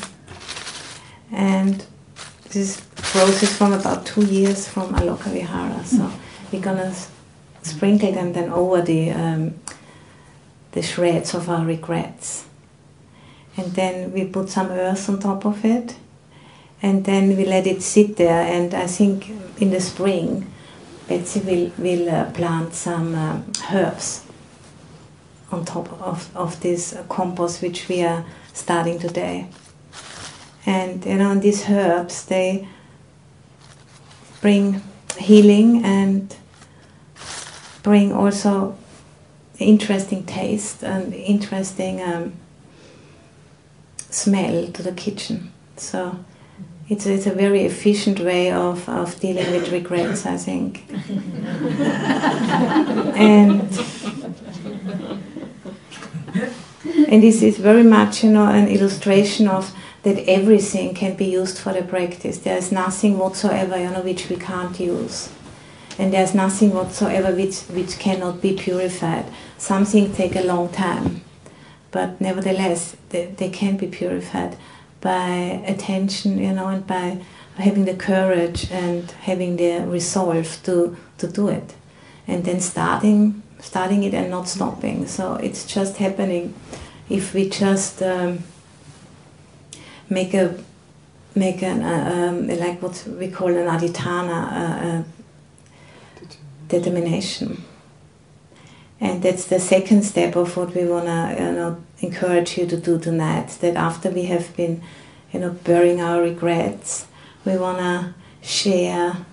And 1.32 1.86
this 2.50 2.82
process 2.96 3.56
from 3.58 3.74
about 3.74 4.06
two 4.06 4.26
years 4.26 4.68
from 4.68 4.94
Aloka 4.96 5.32
Vihara. 5.32 5.84
So 5.86 6.12
we're 6.52 6.62
gonna 6.62 6.94
sprinkle 7.64 8.12
them 8.12 8.34
then 8.34 8.50
over 8.50 8.82
the 8.82 9.12
um, 9.12 9.54
the 10.72 10.82
shreds 10.82 11.34
of 11.34 11.50
our 11.50 11.66
regrets. 11.66 12.46
And 13.58 13.74
then 13.74 14.14
we 14.14 14.26
put 14.26 14.50
some 14.50 14.70
earth 14.70 15.10
on 15.10 15.20
top 15.20 15.46
of 15.46 15.66
it, 15.66 15.96
and 16.82 17.04
then 17.06 17.36
we 17.36 17.46
let 17.46 17.68
it 17.68 17.82
sit 17.82 18.16
there. 18.18 18.42
And 18.42 18.74
I 18.74 18.88
think 18.88 19.30
in 19.60 19.72
the 19.72 19.82
spring, 19.82 20.48
Betsy 21.08 21.40
will 21.42 21.72
will 21.78 22.10
uh, 22.10 22.32
plant 22.32 22.74
some 22.74 23.16
uh, 23.16 23.42
herbs 23.72 24.26
on 25.52 25.66
top 25.66 25.92
of, 26.02 26.36
of 26.36 26.60
this 26.62 26.98
compost 27.10 27.62
which 27.62 27.90
we 27.90 28.04
are 28.04 28.24
starting 28.54 29.00
today. 29.00 29.48
And 30.66 31.06
you 31.06 31.18
know, 31.18 31.36
these 31.36 31.70
herbs 31.70 32.26
they 32.26 32.68
bring 34.42 34.82
healing 35.18 35.84
and 35.84 36.36
bring 37.84 38.14
also 38.14 38.78
interesting 39.60 40.24
taste 40.26 40.84
and 40.84 41.14
interesting 41.14 42.02
um, 42.02 42.34
smell 44.10 44.68
to 44.72 44.84
the 44.84 44.92
kitchen. 44.92 45.52
So 45.78 46.18
it's 46.90 47.06
a, 47.06 47.14
it's 47.14 47.28
a 47.28 47.34
very 47.34 47.64
efficient 47.64 48.20
way 48.20 48.52
of, 48.52 48.88
of 48.90 49.20
dealing 49.20 49.52
with 49.52 49.72
regrets, 49.72 50.26
I 50.26 50.38
think. 50.38 50.86
and 53.16 53.62
and 57.08 57.24
this 57.24 57.42
is 57.42 57.58
very 57.58 57.84
much, 57.84 58.24
you 58.24 58.32
know, 58.32 58.48
an 58.48 58.68
illustration 58.68 59.48
of 59.48 59.74
that 60.04 60.18
everything 60.28 60.94
can 60.94 61.16
be 61.16 61.26
used 61.26 61.58
for 61.60 61.74
the 61.74 61.84
practice. 61.84 62.40
There 62.40 62.58
is 62.58 62.72
nothing 62.72 63.18
whatsoever, 63.18 63.78
you 63.78 63.90
know, 63.90 64.02
which 64.02 64.30
we 64.30 64.36
can't 64.36 64.80
use. 64.80 65.30
And 66.00 66.14
there's 66.14 66.34
nothing 66.34 66.74
whatsoever 66.74 67.36
which, 67.36 67.60
which 67.64 68.00
cannot 68.00 68.42
be 68.42 68.54
purified. 68.54 69.26
Some 69.58 69.86
things 69.86 70.16
take 70.16 70.36
a 70.36 70.42
long 70.42 70.70
time, 70.70 71.22
but 71.92 72.20
nevertheless, 72.20 72.96
they, 73.10 73.26
they 73.28 73.50
can 73.50 73.78
be 73.78 73.88
purified 73.88 74.58
by 75.02 75.64
attention, 75.66 76.38
you 76.38 76.54
know, 76.54 76.68
and 76.68 76.86
by 76.88 77.22
having 77.56 77.86
the 77.86 77.96
courage 77.96 78.72
and 78.72 79.12
having 79.12 79.58
the 79.58 79.86
resolve 79.86 80.60
to, 80.64 80.96
to 81.18 81.28
do 81.28 81.50
it. 81.50 81.76
And 82.28 82.46
then 82.46 82.62
starting 82.62 83.44
starting 83.62 84.04
it 84.04 84.14
and 84.14 84.30
not 84.30 84.48
stopping. 84.48 85.08
So 85.08 85.36
it's 85.36 85.66
just 85.66 85.98
happening 85.98 86.54
if 87.10 87.34
we 87.34 87.50
just 87.50 88.02
um, 88.02 88.40
make 90.10 90.34
a 90.34 90.58
make 91.36 91.64
an 91.64 91.82
uh, 91.82 92.30
um, 92.30 92.48
like 92.48 92.82
what 92.82 93.06
we 93.08 93.30
call 93.30 93.50
an 93.50 93.68
adhitthana, 93.68 94.52
uh, 94.52 94.88
uh, 94.88 95.04
determination. 96.72 97.64
And 99.00 99.22
that's 99.22 99.46
the 99.46 99.60
second 99.60 100.04
step 100.04 100.36
of 100.36 100.56
what 100.58 100.74
we 100.76 100.86
want 100.86 101.06
to 101.06 101.36
you 101.38 101.52
know, 101.52 101.84
encourage 102.00 102.58
you 102.58 102.66
to 102.68 102.78
do 102.78 103.00
tonight. 103.00 103.58
That 103.62 103.76
after 103.76 104.10
we 104.10 104.26
have 104.26 104.56
been, 104.56 104.82
you 105.32 105.40
know, 105.40 105.52
burying 105.52 106.02
our 106.02 106.22
regrets, 106.22 107.08
we 107.46 107.58
want 107.58 107.80
to 107.80 108.14
share 108.42 109.26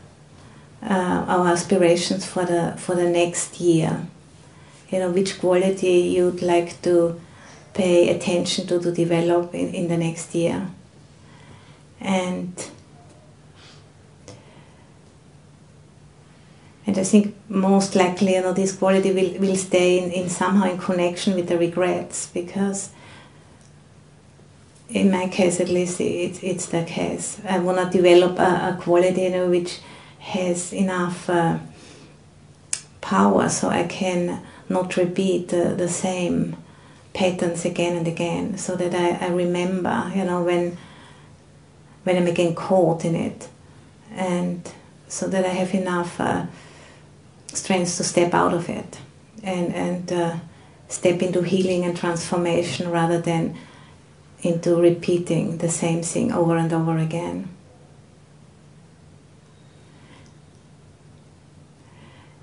uh, 0.83 1.25
our 1.29 1.49
aspirations 1.49 2.25
for 2.27 2.45
the 2.45 2.75
for 2.79 2.95
the 2.95 3.09
next 3.09 3.61
year 3.61 4.07
you 4.91 4.99
know 4.99 5.11
which 5.11 5.39
quality 5.39 6.01
you'd 6.15 6.43
like 6.43 6.81
to 6.83 7.21
pay 7.75 8.09
attention 8.15 8.67
to 8.67 8.79
to 8.81 8.93
develop 8.93 9.55
in, 9.55 9.75
in 9.75 9.89
the 9.89 9.97
next 9.97 10.35
year 10.35 10.69
and 12.01 12.71
and 16.89 16.97
I 16.97 17.05
think 17.05 17.37
most 17.51 17.95
likely 17.95 18.35
you 18.35 18.41
know 18.41 18.55
this 18.55 18.75
quality 18.75 19.13
will, 19.13 19.39
will 19.39 19.57
stay 19.57 20.03
in, 20.03 20.11
in 20.11 20.31
somehow 20.31 20.71
in 20.71 20.79
connection 20.79 21.35
with 21.35 21.47
the 21.47 21.59
regrets 21.59 22.29
because 22.29 22.89
in 24.89 25.11
my 25.11 25.29
case 25.29 25.61
at 25.61 25.69
least, 25.69 26.01
it, 26.01 26.43
it's 26.43 26.65
the 26.65 26.83
case. 26.85 27.43
I 27.47 27.59
want 27.59 27.77
to 27.77 27.95
develop 27.95 28.39
a, 28.39 28.73
a, 28.73 28.79
quality 28.81 29.25
you 29.25 29.31
know, 29.31 29.51
which 29.51 29.81
has 30.19 30.73
enough 30.73 31.29
uh, 31.29 31.59
power 33.03 33.51
so 33.51 33.69
I 33.69 33.85
can 33.85 34.41
not 34.71 34.97
repeat 34.97 35.49
the, 35.49 35.75
the 35.77 35.91
same 35.91 36.57
patterns 37.13 37.67
again 37.67 37.99
and 37.99 38.09
again 38.09 38.57
so 38.57 38.77
that 38.77 38.95
I, 38.95 39.27
I 39.27 39.29
remember, 39.29 40.11
you 40.17 40.25
know, 40.25 40.43
when 40.43 40.79
when 42.05 42.17
I'm 42.17 42.27
again 42.27 42.55
caught 42.55 43.05
in 43.05 43.15
it 43.15 43.49
and 44.13 44.73
so 45.09 45.29
that 45.29 45.45
I 45.45 45.49
have 45.49 45.75
enough 45.75 46.19
uh, 46.19 46.47
strength 47.59 47.97
to 47.97 48.05
step 48.05 48.35
out 48.35 48.55
of 48.55 48.69
it 48.69 48.99
and, 49.43 49.75
and 49.75 50.13
uh, 50.13 50.37
step 50.89 51.23
into 51.23 51.43
healing 51.43 51.85
and 51.85 51.97
transformation 51.97 52.91
rather 52.91 53.21
than 53.21 53.57
into 54.43 54.77
repeating 54.77 55.59
the 55.59 55.69
same 55.69 56.03
thing 56.03 56.33
over 56.33 56.57
and 56.57 56.73
over 56.73 56.97
again. 56.97 57.49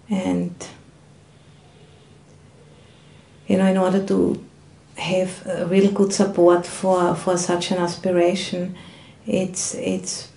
And 0.09 0.53
you 3.47 3.57
know, 3.57 3.65
in 3.65 3.77
order 3.77 4.05
to 4.05 4.43
have 4.97 5.45
a 5.45 5.65
real 5.65 5.91
good 5.91 6.13
support 6.13 6.65
for, 6.65 7.15
for 7.15 7.37
such 7.37 7.71
an 7.71 7.77
aspiration, 7.77 8.75
it's 9.25 9.75
it's 9.75 10.31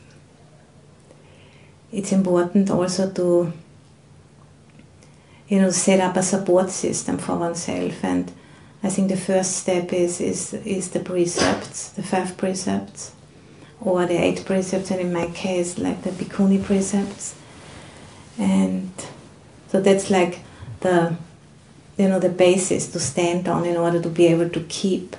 it's 1.92 2.12
important 2.12 2.70
also 2.70 3.10
to 3.10 3.52
you 5.48 5.58
know 5.60 5.70
set 5.70 6.00
up 6.00 6.16
a 6.16 6.22
support 6.22 6.70
system 6.70 7.18
for 7.18 7.36
oneself. 7.36 8.04
And 8.04 8.30
I 8.82 8.90
think 8.90 9.08
the 9.08 9.16
first 9.16 9.56
step 9.56 9.92
is 9.92 10.20
is 10.20 10.54
is 10.54 10.90
the 10.90 11.00
precepts, 11.00 11.88
the 11.90 12.02
five 12.02 12.36
precepts, 12.36 13.12
or 13.80 14.06
the 14.06 14.16
eight 14.22 14.44
precepts, 14.44 14.90
and 14.90 15.00
in 15.00 15.12
my 15.12 15.26
case, 15.28 15.78
like 15.78 16.02
the 16.02 16.10
Bhikkhuni 16.10 16.62
precepts, 16.62 17.34
and 18.38 18.92
so 19.68 19.80
that's 19.80 20.10
like 20.10 20.40
the 20.80 21.16
you 21.96 22.08
know 22.08 22.20
the 22.20 22.28
basis 22.28 22.92
to 22.92 23.00
stand 23.00 23.48
on 23.48 23.64
in 23.64 23.76
order 23.76 24.00
to 24.00 24.08
be 24.08 24.26
able 24.26 24.48
to 24.50 24.60
keep 24.68 25.16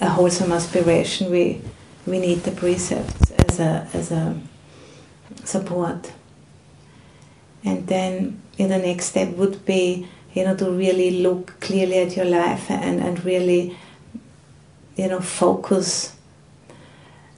a 0.00 0.08
wholesome 0.08 0.52
aspiration. 0.52 1.30
We 1.30 1.60
we 2.06 2.18
need 2.20 2.44
the 2.44 2.52
precepts 2.52 3.32
as 3.32 3.58
a 3.58 3.88
as 3.92 4.12
a 4.12 4.40
support, 5.44 6.12
and 7.64 7.86
then 7.86 8.40
in 8.58 8.68
the 8.68 8.78
next 8.78 9.06
step 9.06 9.28
would 9.36 9.64
be 9.64 10.06
you 10.32 10.44
know 10.44 10.56
to 10.56 10.70
really 10.70 11.22
look 11.22 11.58
clearly 11.60 11.98
at 11.98 12.16
your 12.16 12.26
life 12.26 12.70
and 12.70 13.00
and 13.00 13.24
really 13.24 13.76
you 14.96 15.08
know 15.08 15.20
focus 15.20 16.16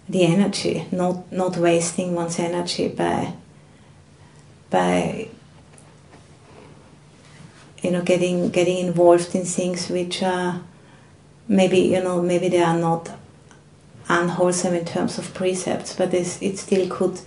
the 0.09 0.23
energy 0.25 0.87
not 0.93 1.31
not 1.33 1.57
wasting 1.57 2.15
one's 2.15 2.39
energy 2.39 2.89
by 2.89 3.33
by 4.71 5.29
you 7.83 7.91
know 7.91 8.03
getting 8.03 8.51
getting 8.51 8.87
involved 8.87 9.35
in 9.35 9.45
things 9.45 9.89
which 9.89 10.23
are 10.23 10.61
maybe 11.49 11.79
you 11.79 12.03
know 12.03 12.23
maybe 12.23 12.49
they 12.49 12.63
are 12.63 12.79
not 12.79 13.11
unwholesome 14.09 14.75
in 14.75 14.85
terms 14.85 15.19
of 15.19 15.35
precepts 15.35 15.95
but 15.95 16.15
it's, 16.15 16.41
it 16.41 16.57
still 16.59 16.89
could 16.89 17.21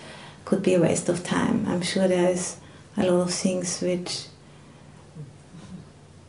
could 0.49 0.63
be 0.63 0.73
a 0.73 0.81
waste 0.81 1.09
of 1.09 1.23
time. 1.23 1.63
I'm 1.67 1.83
sure 1.83 2.07
there 2.07 2.31
is 2.31 2.57
a 2.99 3.03
lot 3.03 3.21
of 3.21 3.33
things 3.33 3.81
which 3.81 4.25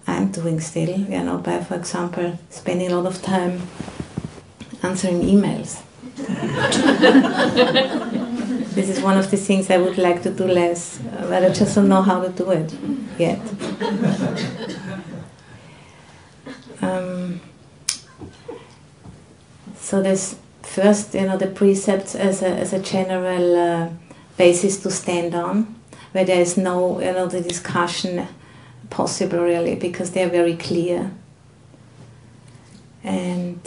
I'm 0.07 0.31
doing 0.31 0.61
still, 0.61 0.89
you 0.89 1.23
know, 1.23 1.39
by, 1.39 1.63
for 1.63 1.75
example, 1.75 2.39
spending 2.49 2.93
a 2.93 2.97
lot 2.97 3.07
of 3.07 3.21
time 3.23 3.61
answering 4.83 5.23
emails. 5.23 5.83
this 8.75 8.89
is 8.89 9.01
one 9.01 9.19
of 9.19 9.31
the 9.31 9.37
things 9.37 9.71
I 9.71 9.79
would 9.79 9.99
like 9.99 10.23
to 10.23 10.31
do 10.31 10.47
less, 10.47 10.99
but 10.99 11.45
I 11.45 11.51
just 11.51 11.75
don't 11.75 11.89
know 11.89 12.03
how 12.03 12.23
to 12.23 12.29
do 12.31 12.51
it 12.51 12.75
yet. 13.19 13.41
Um, 16.83 17.41
so 19.77 20.03
there's 20.03 20.37
first, 20.63 21.15
you 21.15 21.23
know, 21.23 21.37
the 21.37 21.47
precepts 21.47 22.15
as 22.15 22.43
a, 22.43 22.49
as 22.49 22.73
a 22.73 22.79
general 22.79 23.57
uh, 23.57 23.89
basis 24.37 24.83
to 24.83 24.91
stand 24.91 25.35
on, 25.35 25.75
where 26.13 26.25
there 26.25 26.41
is 26.41 26.57
no, 26.57 27.01
you 27.01 27.13
know, 27.13 27.27
the 27.27 27.41
discussion 27.41 28.27
possible 28.89 29.41
really 29.41 29.77
because 29.77 30.11
they're 30.11 30.29
very 30.29 30.57
clear. 30.57 31.13
And 33.03 33.61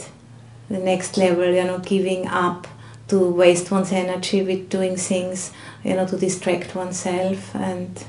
the 0.68 0.78
next 0.78 1.16
level 1.16 1.52
you 1.52 1.64
know 1.64 1.78
giving 1.78 2.26
up 2.26 2.66
to 3.08 3.18
waste 3.30 3.70
one's 3.70 3.92
energy 3.92 4.42
with 4.42 4.68
doing 4.70 4.96
things 4.96 5.52
you 5.82 5.94
know 5.94 6.06
to 6.06 6.16
distract 6.16 6.74
oneself 6.74 7.54
and 7.54 8.04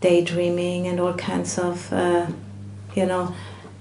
daydreaming 0.00 0.86
and 0.86 0.98
all 1.00 1.14
kinds 1.14 1.58
of 1.58 1.92
uh, 1.92 2.26
you 2.94 3.06
know 3.06 3.34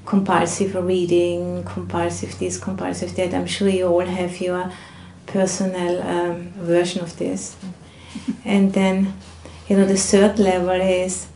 compulsive 0.05 0.75
reading 0.75 1.63
compulsive 1.63 2.37
this 2.37 2.57
compulsive 2.57 3.15
that. 3.15 3.33
I'm 3.33 3.47
sure 3.47 3.69
you 3.69 3.87
all 3.87 4.05
have 4.05 4.39
your 4.39 4.71
personal 5.25 6.01
um, 6.03 6.51
version 6.51 7.01
of 7.01 7.17
this 7.17 7.55
and 8.45 8.73
then 8.73 9.13
you 9.67 9.77
know 9.77 9.85
the 9.85 9.97
third 9.97 10.39
level 10.39 10.79
is 10.81 11.27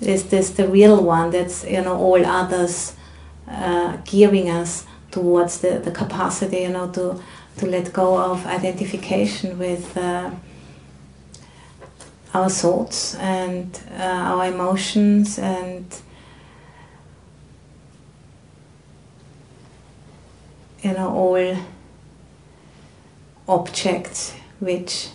is 0.00 0.24
this 0.24 0.50
the 0.50 0.68
real 0.68 1.02
one 1.02 1.30
that's 1.30 1.64
you 1.64 1.80
know 1.80 1.96
all 1.96 2.24
others 2.26 2.94
uh, 3.48 3.96
gearing 4.04 4.50
us 4.50 4.86
towards 5.10 5.60
the, 5.60 5.78
the 5.78 5.90
capacity 5.90 6.58
you 6.58 6.68
know 6.68 6.90
to 6.90 7.20
to 7.56 7.66
let 7.66 7.92
go 7.92 8.18
of 8.18 8.46
identification 8.46 9.58
with 9.58 9.96
uh, 9.96 10.30
our 12.34 12.50
thoughts 12.50 13.14
and 13.14 13.80
uh, 13.98 14.02
our 14.02 14.46
emotions 14.46 15.38
and 15.38 16.02
you 20.82 20.92
know 20.92 21.08
all 21.08 21.56
objects 23.48 24.34
which 24.60 25.08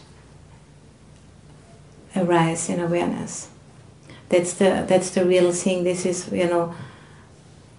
arise 2.16 2.70
in 2.70 2.80
awareness 2.80 3.50
that's 4.32 4.54
the 4.54 4.86
that's 4.88 5.10
the 5.12 5.26
real 5.26 5.52
thing. 5.52 5.84
This 5.84 6.06
is 6.06 6.32
you 6.32 6.48
know 6.48 6.74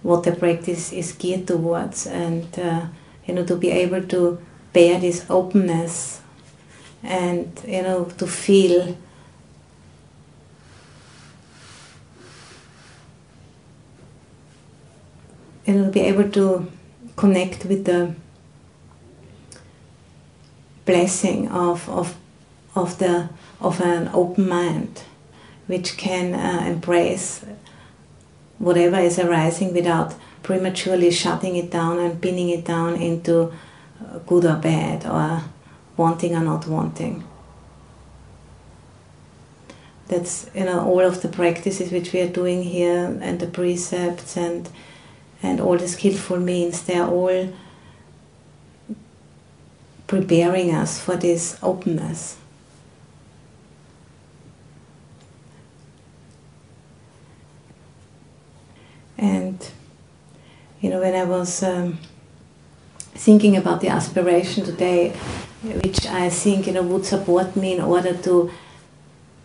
what 0.03 0.23
the 0.23 0.33
practice 0.33 0.93
is 0.93 1.11
geared 1.11 1.47
towards, 1.47 2.05
and 2.05 2.47
uh, 2.59 2.85
you 3.25 3.33
know 3.33 3.43
to 3.45 3.55
be 3.55 3.71
able 3.71 4.03
to 4.03 4.39
bear 4.71 4.99
this 4.99 5.25
openness, 5.29 6.21
and 7.01 7.49
you 7.67 7.81
know 7.81 8.05
to 8.17 8.27
feel. 8.27 8.95
You 15.65 15.75
know, 15.75 15.89
be 15.91 16.01
able 16.01 16.29
to 16.31 16.69
connect 17.15 17.63
with 17.65 17.85
the 17.85 18.13
blessing 20.85 21.47
of, 21.47 21.87
of, 21.89 22.17
of, 22.75 22.97
the, 22.99 23.29
of 23.59 23.81
an 23.81 24.09
open 24.13 24.47
mind 24.47 25.03
which 25.67 25.97
can 25.97 26.33
uh, 26.33 26.65
embrace 26.65 27.45
whatever 28.59 28.97
is 28.97 29.19
arising 29.19 29.73
without 29.73 30.15
prematurely 30.41 31.11
shutting 31.11 31.55
it 31.55 31.71
down 31.71 31.99
and 31.99 32.21
pinning 32.21 32.49
it 32.49 32.65
down 32.65 32.95
into 32.95 33.51
uh, 34.05 34.19
good 34.19 34.45
or 34.45 34.55
bad 34.55 35.05
or 35.05 35.41
wanting 35.97 36.35
or 36.35 36.41
not 36.41 36.67
wanting. 36.67 37.23
That's 40.07 40.49
you 40.53 40.65
know 40.65 40.85
all 40.85 40.99
of 40.99 41.21
the 41.21 41.29
practices 41.29 41.91
which 41.91 42.11
we 42.11 42.19
are 42.21 42.29
doing 42.29 42.63
here 42.63 43.17
and 43.21 43.39
the 43.39 43.47
precepts 43.47 44.37
and 44.37 44.69
and 45.41 45.59
all 45.59 45.77
the 45.77 45.87
skillful 45.87 46.39
means 46.39 46.83
they 46.83 46.97
are 46.97 47.09
all 47.09 47.53
preparing 50.07 50.73
us 50.73 50.99
for 50.99 51.15
this 51.15 51.57
openness. 51.63 52.37
And 59.23 59.57
you 60.81 60.89
know, 60.89 60.99
when 60.99 61.15
I 61.15 61.23
was 61.23 61.63
um, 61.63 61.97
thinking 63.15 63.55
about 63.55 63.79
the 63.79 63.87
aspiration 63.87 64.65
today, 64.65 65.11
which 65.63 66.05
I 66.05 66.29
think 66.29 66.67
you 66.67 66.73
know 66.73 66.83
would 66.83 67.05
support 67.05 67.55
me 67.55 67.75
in 67.75 67.81
order 67.81 68.13
to 68.23 68.51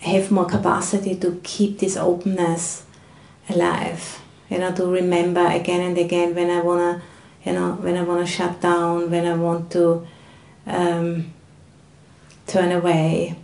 have 0.01 0.33
more 0.33 0.47
capacity 0.47 1.14
to 1.17 1.41
keep 1.45 1.79
this 1.79 1.97
openness 1.97 2.87
alive. 3.49 4.21
You 4.51 4.59
know, 4.59 4.75
to 4.75 4.85
remember 4.87 5.47
again 5.47 5.81
and 5.81 5.97
again 5.97 6.35
when 6.35 6.51
I 6.51 6.61
wanna, 6.61 7.01
you 7.45 7.53
know, 7.53 7.75
when 7.75 7.97
I 7.97 8.03
wanna 8.03 8.27
shut 8.27 8.61
down, 8.61 9.12
when 9.12 9.27
I 9.27 9.35
want 9.35 9.71
to 9.73 10.05
um, 10.67 11.33
turn 12.49 12.73
away, 12.73 13.37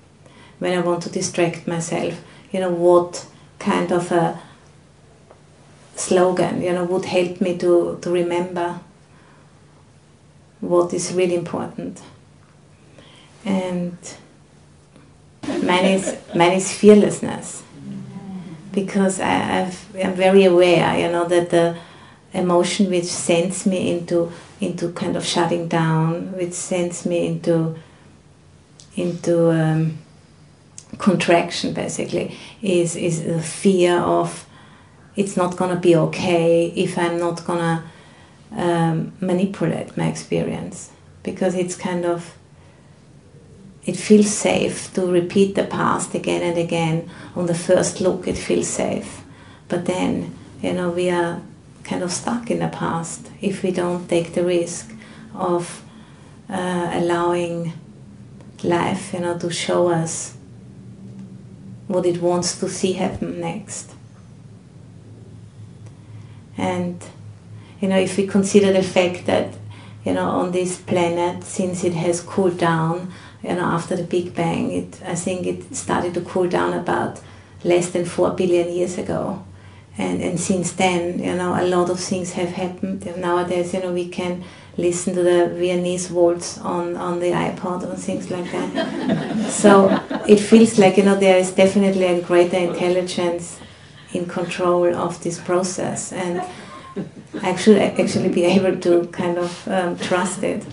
when 0.59 0.77
I 0.77 0.81
want 0.81 1.05
to 1.05 1.11
distract 1.11 1.69
myself. 1.69 2.21
You 2.51 2.59
know, 2.59 2.71
what 2.71 3.25
kind 3.61 3.93
of 3.93 4.11
a 4.11 4.41
slogan, 5.97 6.63
you 6.63 6.73
know, 6.73 6.85
would 6.85 7.05
help 7.05 7.41
me 7.41 7.57
to, 7.59 7.99
to 8.01 8.11
remember 8.11 8.81
what 10.61 10.93
is 10.93 11.13
really 11.13 11.35
important. 11.35 12.03
And 13.45 13.97
mine 15.43 15.85
is, 15.85 16.17
mine 16.35 16.53
is 16.53 16.73
fearlessness. 16.73 17.63
Because 18.73 19.21
I, 19.21 19.61
I've, 19.61 19.97
I'm 19.97 20.15
very 20.15 20.45
aware, 20.45 20.99
you 20.99 21.13
know, 21.13 21.27
that 21.27 21.51
the 21.51 21.77
emotion 22.33 22.91
which 22.91 23.05
sends 23.05 23.65
me 23.65 23.93
into 23.93 24.33
into 24.61 24.93
kind 24.93 25.17
of 25.17 25.25
shutting 25.25 25.69
down, 25.69 26.33
which 26.33 26.53
sends 26.53 27.07
me 27.07 27.27
into 27.27 27.77
into 28.97 29.51
um, 29.51 29.99
contraction 30.99 31.73
basically, 31.73 32.37
is 32.61 32.97
is 32.97 33.25
the 33.25 33.41
fear 33.41 33.99
of 33.99 34.44
it's 35.17 35.37
not 35.37 35.57
gonna 35.57 35.81
be 35.81 35.97
okay 35.97 36.67
if 36.77 36.99
I'm 36.99 37.19
not 37.19 37.45
gonna 37.45 37.85
um, 38.53 39.13
manipulate 39.21 39.97
my 39.97 40.07
experience 40.07 40.91
because 41.23 41.55
it's 41.55 41.77
kind 41.77 42.05
of 42.05 42.37
it 43.85 43.97
feels 43.97 44.33
safe 44.33 44.93
to 44.95 45.07
repeat 45.07 45.55
the 45.55 45.65
past 45.65 46.15
again 46.15 46.43
and 46.43 46.57
again. 46.57 47.11
On 47.37 47.45
the 47.47 47.55
first 47.55 48.01
look, 48.01 48.27
it 48.27 48.39
feels 48.39 48.69
safe, 48.69 49.23
but 49.69 49.85
then 49.85 50.35
you 50.63 50.73
know 50.73 50.91
we 50.91 51.11
are 51.11 51.43
kind 51.85 52.03
of 52.03 52.11
stuck 52.11 52.51
in 52.51 52.61
the 52.61 52.69
past 52.69 53.31
if 53.43 53.63
we 53.63 53.71
don't 53.71 54.09
take 54.09 54.33
the 54.33 54.43
risk 54.43 54.91
of 55.35 55.83
uh, 56.49 56.91
allowing 56.95 57.73
life, 58.63 59.13
you 59.13 59.21
know, 59.21 59.39
to 59.39 59.51
show 59.51 59.89
us 59.89 60.37
what 61.87 62.07
it 62.07 62.21
wants 62.21 62.59
to 62.61 62.69
see 62.69 62.95
happen 62.95 63.41
next. 63.41 63.94
And 66.57 67.03
you 67.81 67.89
know, 67.89 67.99
if 67.99 68.17
we 68.17 68.27
consider 68.27 68.73
the 68.73 68.83
fact 68.83 69.27
that 69.27 69.55
you 70.05 70.13
know 70.13 70.29
on 70.29 70.53
this 70.53 70.79
planet, 70.79 71.45
since 71.45 71.85
it 71.85 71.95
has 71.95 72.21
cooled 72.21 72.59
down, 72.59 73.13
you 73.43 73.55
know, 73.55 73.65
after 73.65 73.97
the 73.97 74.05
Big 74.05 74.35
Bang, 74.35 74.71
it 74.71 75.01
I 75.05 75.15
think 75.15 75.47
it 75.47 75.75
started 75.75 76.15
to 76.15 76.21
cool 76.23 76.49
down 76.49 76.73
about 76.73 77.21
less 77.63 77.91
than 77.91 78.05
four 78.05 78.31
billion 78.31 78.73
years 78.73 78.99
ago. 78.99 79.45
And 79.97 80.21
and 80.23 80.41
since 80.41 80.73
then 80.73 81.19
you 81.21 81.35
know 81.35 81.55
a 81.55 81.67
lot 81.67 81.91
of 81.91 82.01
things 82.01 82.33
have 82.33 82.51
happened. 82.51 83.07
Nowadays 83.17 83.75
you 83.75 83.81
know 83.81 83.93
we 83.93 84.09
can 84.09 84.43
listen 84.77 85.15
to 85.15 85.23
the 85.23 85.55
Viennese 85.55 86.11
waltz 86.11 86.59
on 86.59 86.97
on 86.97 87.21
the 87.21 87.31
iPod 87.31 87.85
and 87.85 87.99
things 87.99 88.31
like 88.31 88.51
that. 88.51 89.51
So 89.51 89.89
it 90.27 90.41
feels 90.41 90.79
like 90.79 90.97
you 90.97 91.05
know 91.05 91.15
there 91.15 91.39
is 91.39 91.53
definitely 91.53 92.07
a 92.07 92.21
greater 92.23 92.57
intelligence 92.57 93.59
in 94.15 94.27
control 94.27 94.95
of 94.95 95.23
this 95.23 95.39
process 95.41 96.13
and 96.13 96.43
I 97.43 97.57
should 97.57 97.79
actually 97.79 98.29
be 98.29 98.45
able 98.45 98.81
to 98.81 99.07
kind 99.09 99.39
of 99.39 99.69
um, 99.69 99.99
trust 99.99 100.43
it 100.43 100.65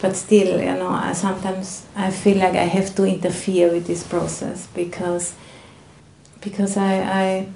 but 0.00 0.16
still 0.16 0.60
you 0.60 0.74
know 0.74 0.88
I 0.90 1.12
sometimes 1.12 1.86
I 1.96 2.10
feel 2.10 2.38
like 2.38 2.54
I 2.54 2.64
have 2.64 2.94
to 2.96 3.04
interfere 3.04 3.70
with 3.70 3.86
this 3.86 4.02
process 4.02 4.66
because 4.74 5.34
because 6.40 6.76
I, 6.76 6.94
I 7.22 7.48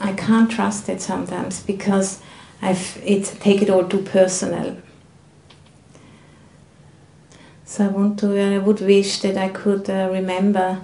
I 0.00 0.12
can't 0.12 0.50
trust 0.50 0.88
it 0.88 1.00
sometimes 1.00 1.62
because 1.62 2.20
I've 2.60 3.00
it 3.04 3.24
take 3.40 3.62
it 3.62 3.70
all 3.70 3.84
too 3.88 4.02
personal. 4.02 4.76
So 7.64 7.86
I 7.86 7.88
want 7.88 8.18
to. 8.20 8.38
I 8.38 8.58
would 8.58 8.80
wish 8.80 9.20
that 9.20 9.36
I 9.36 9.48
could 9.48 9.88
uh, 9.88 10.08
remember, 10.12 10.80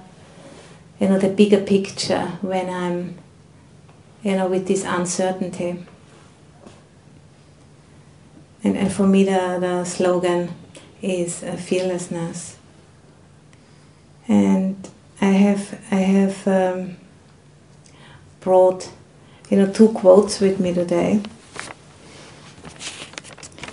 you 1.00 1.08
know, 1.08 1.18
the 1.18 1.28
bigger 1.28 1.60
picture 1.60 2.26
when 2.40 2.68
I'm, 2.68 3.16
you 4.22 4.36
know, 4.36 4.48
with 4.48 4.66
this 4.66 4.84
uncertainty. 4.84 5.84
And, 8.64 8.76
and 8.76 8.92
for 8.92 9.06
me, 9.06 9.24
the, 9.24 9.58
the 9.60 9.84
slogan 9.84 10.50
is 11.00 11.42
uh, 11.42 11.56
fearlessness. 11.56 12.56
And 14.26 14.88
I 15.20 15.30
have 15.30 15.80
I 15.90 15.96
have 15.96 16.46
um, 16.46 16.96
brought 18.40 18.90
you 19.50 19.56
know, 19.56 19.72
two 19.72 19.88
quotes 19.88 20.40
with 20.40 20.60
me 20.60 20.74
today. 20.74 21.22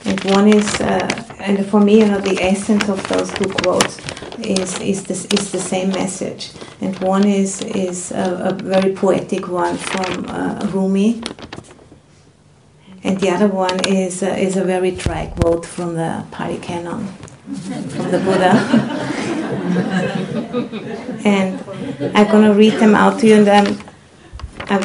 And 0.05 0.23
one 0.25 0.47
is, 0.47 0.79
uh, 0.79 1.23
and 1.39 1.65
for 1.65 1.81
me, 1.81 1.99
you 1.99 2.05
know, 2.05 2.19
the 2.19 2.41
essence 2.41 2.87
of 2.87 3.05
those 3.09 3.33
two 3.33 3.49
quotes 3.49 3.97
is 4.45 4.79
is 4.79 5.03
this 5.03 5.25
is 5.25 5.51
the 5.51 5.59
same 5.59 5.89
message. 5.89 6.51
And 6.81 6.97
one 6.99 7.27
is 7.27 7.61
is 7.61 8.11
a, 8.11 8.49
a 8.49 8.53
very 8.53 8.93
poetic 8.93 9.47
one 9.47 9.77
from 9.77 10.25
uh, 10.29 10.69
Rumi, 10.73 11.21
and 13.03 13.19
the 13.19 13.29
other 13.29 13.47
one 13.47 13.79
is 13.87 14.23
uh, 14.23 14.27
is 14.27 14.57
a 14.57 14.63
very 14.63 14.91
dry 14.91 15.27
quote 15.27 15.65
from 15.65 15.95
the 15.95 16.25
Pali 16.31 16.57
Canon, 16.57 17.07
from 17.07 18.11
the 18.11 18.19
Buddha. 18.19 18.53
and 21.25 21.59
I'm 22.15 22.31
gonna 22.31 22.53
read 22.53 22.73
them 22.73 22.95
out 22.95 23.19
to 23.19 23.27
you, 23.27 23.35
and 23.35 23.47
then 23.47 23.77
I 24.69 24.77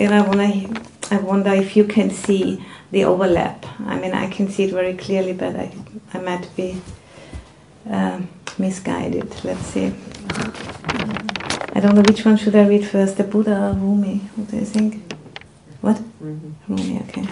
and 0.00 0.14
I 0.14 0.20
wanna, 0.20 0.82
I 1.10 1.16
wonder 1.18 1.52
if 1.52 1.76
you 1.76 1.84
can 1.84 2.10
see 2.10 2.64
the 2.90 3.04
overlap. 3.04 3.66
I 3.80 3.98
mean, 3.98 4.12
I 4.12 4.28
can 4.30 4.48
see 4.48 4.64
it 4.64 4.72
very 4.72 4.94
clearly, 4.94 5.32
but 5.32 5.56
I, 5.56 5.72
I 6.14 6.18
might 6.20 6.48
be 6.56 6.80
um, 7.88 8.28
misguided. 8.58 9.44
Let's 9.44 9.66
see. 9.66 9.94
I 11.74 11.80
don't 11.80 11.94
know 11.94 12.02
which 12.02 12.24
one 12.24 12.36
should 12.36 12.56
I 12.56 12.66
read 12.66 12.86
first, 12.86 13.16
the 13.16 13.24
Buddha 13.24 13.68
or 13.68 13.72
Rumi? 13.72 14.18
What 14.34 14.50
do 14.50 14.56
you 14.56 14.64
think? 14.64 15.12
What? 15.80 15.96
Mm-hmm. 16.22 16.74
Rumi, 16.74 17.00
okay. 17.08 17.26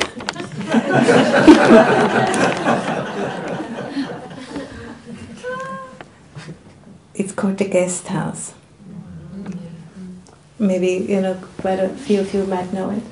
it's 7.15 7.33
called 7.33 7.59
the 7.59 7.69
guest 7.69 8.09
house 8.09 8.55
maybe 10.59 11.05
you 11.09 11.21
know 11.21 11.35
quite 11.59 11.79
a 11.79 11.89
few 11.89 12.21
of 12.21 12.33
you 12.35 12.45
might 12.45 12.73
know 12.73 12.91
it. 12.91 13.03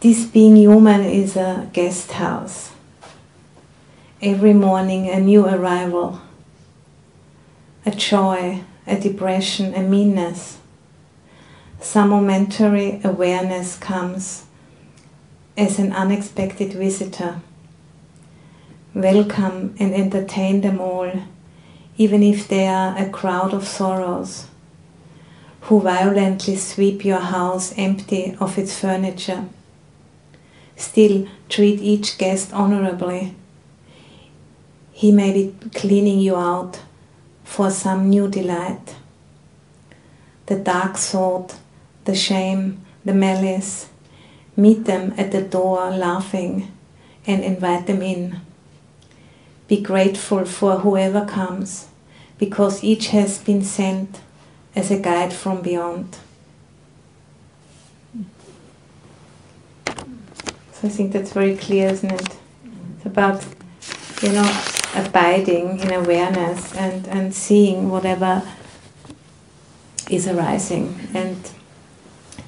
This 0.00 0.24
being 0.24 0.56
human 0.56 1.02
is 1.02 1.36
a 1.36 1.68
guest 1.72 2.12
house. 2.12 2.72
Every 4.22 4.52
morning 4.52 5.08
a 5.08 5.20
new 5.20 5.46
arrival, 5.46 6.20
a 7.86 7.90
joy, 7.90 8.62
a 8.86 9.00
depression, 9.00 9.74
a 9.74 9.82
meanness. 9.82 10.58
Some 11.80 12.10
momentary 12.10 13.00
awareness 13.02 13.76
comes 13.78 14.44
as 15.56 15.78
an 15.78 15.92
unexpected 15.92 16.74
visitor. 16.74 17.40
Welcome 18.94 19.74
and 19.78 19.94
entertain 19.94 20.60
them 20.60 20.80
all, 20.80 21.10
even 21.96 22.22
if 22.22 22.48
they 22.48 22.66
are 22.66 22.96
a 22.98 23.08
crowd 23.08 23.54
of 23.54 23.66
sorrows 23.66 24.46
who 25.62 25.80
violently 25.80 26.56
sweep 26.56 27.04
your 27.04 27.20
house 27.20 27.72
empty 27.76 28.36
of 28.40 28.58
its 28.58 28.78
furniture. 28.78 29.44
Still, 30.76 31.28
treat 31.48 31.80
each 31.80 32.18
guest 32.18 32.52
honorably. 32.52 33.34
He 34.92 35.12
may 35.12 35.32
be 35.32 35.54
cleaning 35.74 36.20
you 36.20 36.36
out 36.36 36.80
for 37.50 37.68
some 37.68 38.08
new 38.08 38.28
delight. 38.28 38.94
The 40.46 40.54
dark 40.54 40.96
thought, 40.96 41.56
the 42.04 42.14
shame, 42.14 42.86
the 43.04 43.12
malice, 43.12 43.88
meet 44.56 44.84
them 44.84 45.12
at 45.18 45.32
the 45.32 45.42
door 45.42 45.90
laughing 45.90 46.70
and 47.26 47.42
invite 47.42 47.88
them 47.88 48.02
in. 48.02 48.40
Be 49.66 49.80
grateful 49.80 50.44
for 50.44 50.78
whoever 50.78 51.26
comes 51.26 51.88
because 52.38 52.84
each 52.84 53.08
has 53.08 53.38
been 53.38 53.64
sent 53.64 54.20
as 54.76 54.92
a 54.92 55.00
guide 55.00 55.32
from 55.32 55.60
beyond. 55.60 56.18
So 60.72 60.84
I 60.84 60.88
think 60.88 61.12
that's 61.12 61.32
very 61.32 61.56
clear, 61.56 61.88
isn't 61.88 62.12
it? 62.12 62.36
It's 62.96 63.06
about, 63.06 63.44
you 64.22 64.30
know, 64.30 64.79
abiding 64.94 65.80
in 65.80 65.92
awareness 65.92 66.74
and, 66.74 67.06
and 67.08 67.34
seeing 67.34 67.90
whatever 67.90 68.42
is 70.08 70.26
arising 70.26 71.08
and 71.14 71.50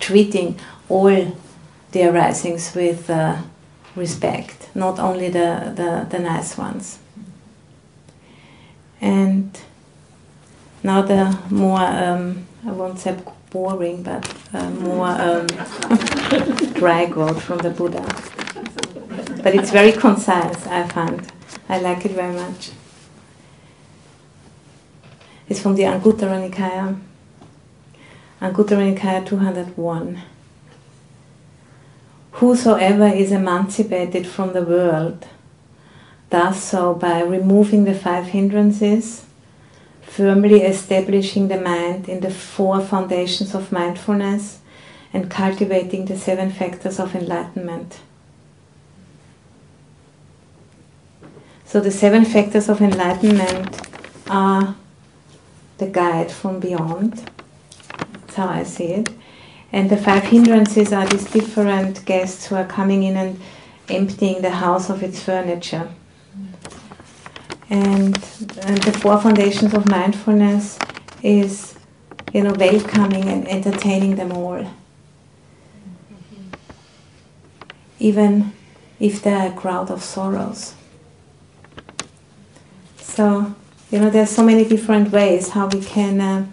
treating 0.00 0.58
all 0.88 1.36
the 1.92 2.04
arisings 2.04 2.74
with 2.74 3.08
uh, 3.08 3.42
respect, 3.94 4.68
not 4.74 4.98
only 4.98 5.28
the, 5.28 5.72
the, 5.76 6.06
the 6.10 6.18
nice 6.18 6.56
ones. 6.58 6.98
And 9.00 9.58
now 10.82 11.02
the 11.02 11.38
more, 11.50 11.80
um, 11.80 12.46
I 12.66 12.72
won't 12.72 12.98
say 12.98 13.16
boring, 13.50 14.02
but 14.02 14.32
uh, 14.52 14.70
more 14.70 15.08
um, 15.08 15.46
dry 16.74 17.06
quote 17.06 17.40
from 17.40 17.58
the 17.58 17.70
Buddha. 17.70 18.02
But 19.42 19.54
it's 19.54 19.70
very 19.70 19.92
concise, 19.92 20.66
I 20.66 20.88
find. 20.88 21.30
I 21.68 21.78
like 21.80 22.04
it 22.04 22.12
very 22.12 22.34
much. 22.34 22.70
It's 25.48 25.60
from 25.60 25.74
the 25.74 25.82
Anguttara 25.82 26.50
Nikaya. 26.50 26.98
Anguttara 28.40 28.94
Nikaya 28.94 29.26
201. 29.26 30.22
whosoever 32.42 33.06
is 33.06 33.30
emancipated 33.30 34.26
from 34.26 34.52
the 34.52 34.62
world 34.62 35.28
does 36.28 36.60
so 36.60 36.92
by 36.92 37.22
removing 37.22 37.84
the 37.84 37.94
five 37.94 38.26
hindrances, 38.26 39.24
firmly 40.02 40.62
establishing 40.62 41.46
the 41.46 41.60
mind 41.60 42.08
in 42.08 42.18
the 42.18 42.30
four 42.32 42.80
foundations 42.80 43.54
of 43.54 43.70
mindfulness, 43.70 44.58
and 45.12 45.30
cultivating 45.30 46.06
the 46.06 46.18
seven 46.18 46.50
factors 46.50 46.98
of 46.98 47.14
enlightenment. 47.14 48.00
So, 51.72 51.80
the 51.80 51.90
seven 51.90 52.26
factors 52.26 52.68
of 52.68 52.82
enlightenment 52.82 53.80
are 54.28 54.76
the 55.78 55.86
guide 55.86 56.30
from 56.30 56.60
beyond. 56.60 57.24
That's 58.12 58.34
how 58.34 58.48
I 58.48 58.62
see 58.64 58.88
it. 58.88 59.08
And 59.72 59.88
the 59.88 59.96
five 59.96 60.24
hindrances 60.24 60.92
are 60.92 61.06
these 61.06 61.24
different 61.24 62.04
guests 62.04 62.44
who 62.44 62.56
are 62.56 62.66
coming 62.66 63.04
in 63.04 63.16
and 63.16 63.40
emptying 63.88 64.42
the 64.42 64.50
house 64.50 64.90
of 64.90 65.02
its 65.02 65.22
furniture. 65.22 65.88
And, 67.70 68.22
and 68.64 68.82
the 68.82 68.92
four 69.00 69.18
foundations 69.18 69.72
of 69.72 69.88
mindfulness 69.88 70.78
is, 71.22 71.74
you 72.34 72.42
know, 72.42 72.52
welcoming 72.52 73.30
and 73.30 73.48
entertaining 73.48 74.16
them 74.16 74.30
all. 74.30 74.70
Even 77.98 78.52
if 79.00 79.22
they're 79.22 79.50
a 79.50 79.56
crowd 79.56 79.90
of 79.90 80.02
sorrows. 80.02 80.74
So, 83.14 83.54
you 83.90 83.98
know, 83.98 84.08
there's 84.08 84.30
so 84.30 84.42
many 84.42 84.64
different 84.64 85.12
ways 85.12 85.50
how 85.50 85.66
we 85.66 85.82
can, 85.82 86.18
uh, 86.18 86.46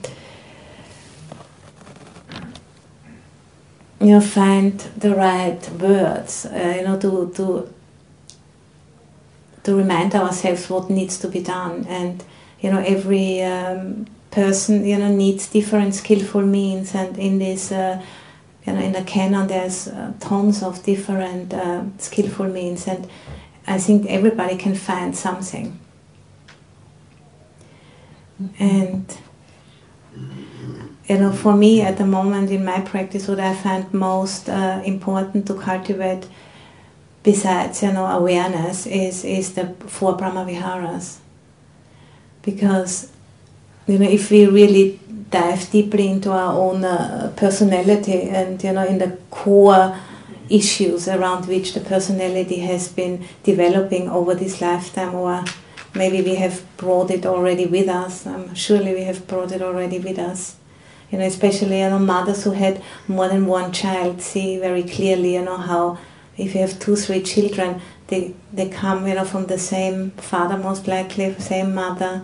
you 4.02 4.08
know, 4.08 4.19
find 4.19 4.78
the 4.98 5.15
right 5.15 5.69
words, 5.80 6.45
uh, 6.48 6.74
you 6.76 6.84
know, 6.84 7.00
to, 7.00 7.32
to, 7.36 7.74
to 9.63 9.74
remind 9.74 10.13
ourselves 10.15 10.69
what 10.69 10.89
needs 10.89 11.17
to 11.19 11.30
be 11.30 11.39
done. 11.39 11.86
And, 11.88 12.22
you 12.60 12.69
know, 12.69 12.80
every 12.80 13.41
um, 13.41 14.08
person, 14.30 14.86
you 14.86 14.98
know, 14.98 15.15
needs 15.15 15.48
different 15.48 15.95
skillful 15.95 16.41
means. 16.41 16.93
And 16.93 17.17
in 17.17 17.39
this, 17.39 17.72
uh, 17.72 18.04
you 18.67 18.74
know, 18.74 18.82
in 18.82 18.91
the 18.91 19.04
canon, 19.04 19.48
there's 19.48 19.88
uh, 19.88 20.12
tons 20.19 20.62
of 20.62 20.84
different 20.84 21.54
uh, 21.54 21.84
skillful 22.00 22.48
means. 22.48 22.86
And 22.86 23.08
I 23.65 23.78
think 23.78 24.08
everybody 24.08 24.58
can 24.58 24.76
find 24.76 25.15
something. 25.15 25.80
And 28.60 29.06
you 31.08 31.17
know, 31.17 31.32
for 31.32 31.56
me 31.56 31.82
at 31.82 31.97
the 31.97 32.06
moment 32.06 32.52
in 32.52 32.63
my 32.63 32.82
practice, 32.82 33.28
what 33.28 33.39
I 33.39 33.56
find 33.56 33.91
most 33.93 34.47
uh, 34.47 34.82
important 34.86 35.47
to 35.47 35.56
cultivate, 35.56 36.28
besides 37.23 37.82
you 37.84 37.91
know 37.91 38.06
awareness, 38.06 38.86
is 38.86 39.25
is 39.25 39.54
the 39.54 39.67
four 39.88 40.15
Brahma 40.15 40.45
Viharas. 40.45 41.19
Because 42.43 43.12
you 43.88 43.97
know, 43.97 44.08
if 44.08 44.30
we 44.30 44.45
really 44.45 44.99
dive 45.30 45.69
deeply 45.71 46.08
into 46.08 46.32
our 46.32 46.54
own 46.54 46.86
uh, 46.86 47.34
personality 47.36 48.30
and 48.30 48.63
you 48.63 48.71
know 48.71 48.86
in 48.86 48.99
the 48.99 49.17
core 49.32 49.97
issues 50.49 51.08
around 51.08 51.47
which 51.47 51.73
the 51.73 51.80
personality 51.80 52.60
has 52.60 52.88
been 52.88 53.23
developing 53.43 54.10
over 54.10 54.34
this 54.34 54.62
lifetime 54.62 55.13
or 55.13 55.43
maybe 55.93 56.21
we 56.21 56.36
have 56.36 56.63
brought 56.78 57.12
it 57.12 57.25
already 57.25 57.65
with 57.65 57.89
us. 57.89 58.25
Um, 58.25 58.54
surely 58.56 58.93
we 58.93 59.04
have 59.04 59.28
brought 59.28 59.52
it 59.52 59.62
already 59.62 59.99
with 59.99 60.19
us. 60.19 60.56
You 61.12 61.17
know, 61.17 61.25
especially 61.25 61.80
you 61.80 61.89
know 61.89 61.99
mothers 61.99 62.43
who 62.43 62.52
had 62.52 62.82
more 63.08 63.28
than 63.28 63.47
one 63.47 63.71
child 63.71 64.21
see 64.21 64.60
very 64.60 64.84
clearly. 64.84 65.34
You 65.34 65.43
know 65.43 65.58
how 65.58 65.97
if 66.38 66.54
you 66.54 66.62
have 66.62 66.80
two, 66.80 66.95
three 66.95 67.23
children, 67.23 67.82
they 68.08 68.36
they 68.54 68.69
come 68.69 69.08
you 69.08 69.15
know 69.15 69.25
from 69.25 69.47
the 69.47 69.58
same 69.58 70.12
father 70.12 70.58
most 70.58 70.88
likely, 70.88 71.34
same 71.39 71.73
mother, 71.73 72.23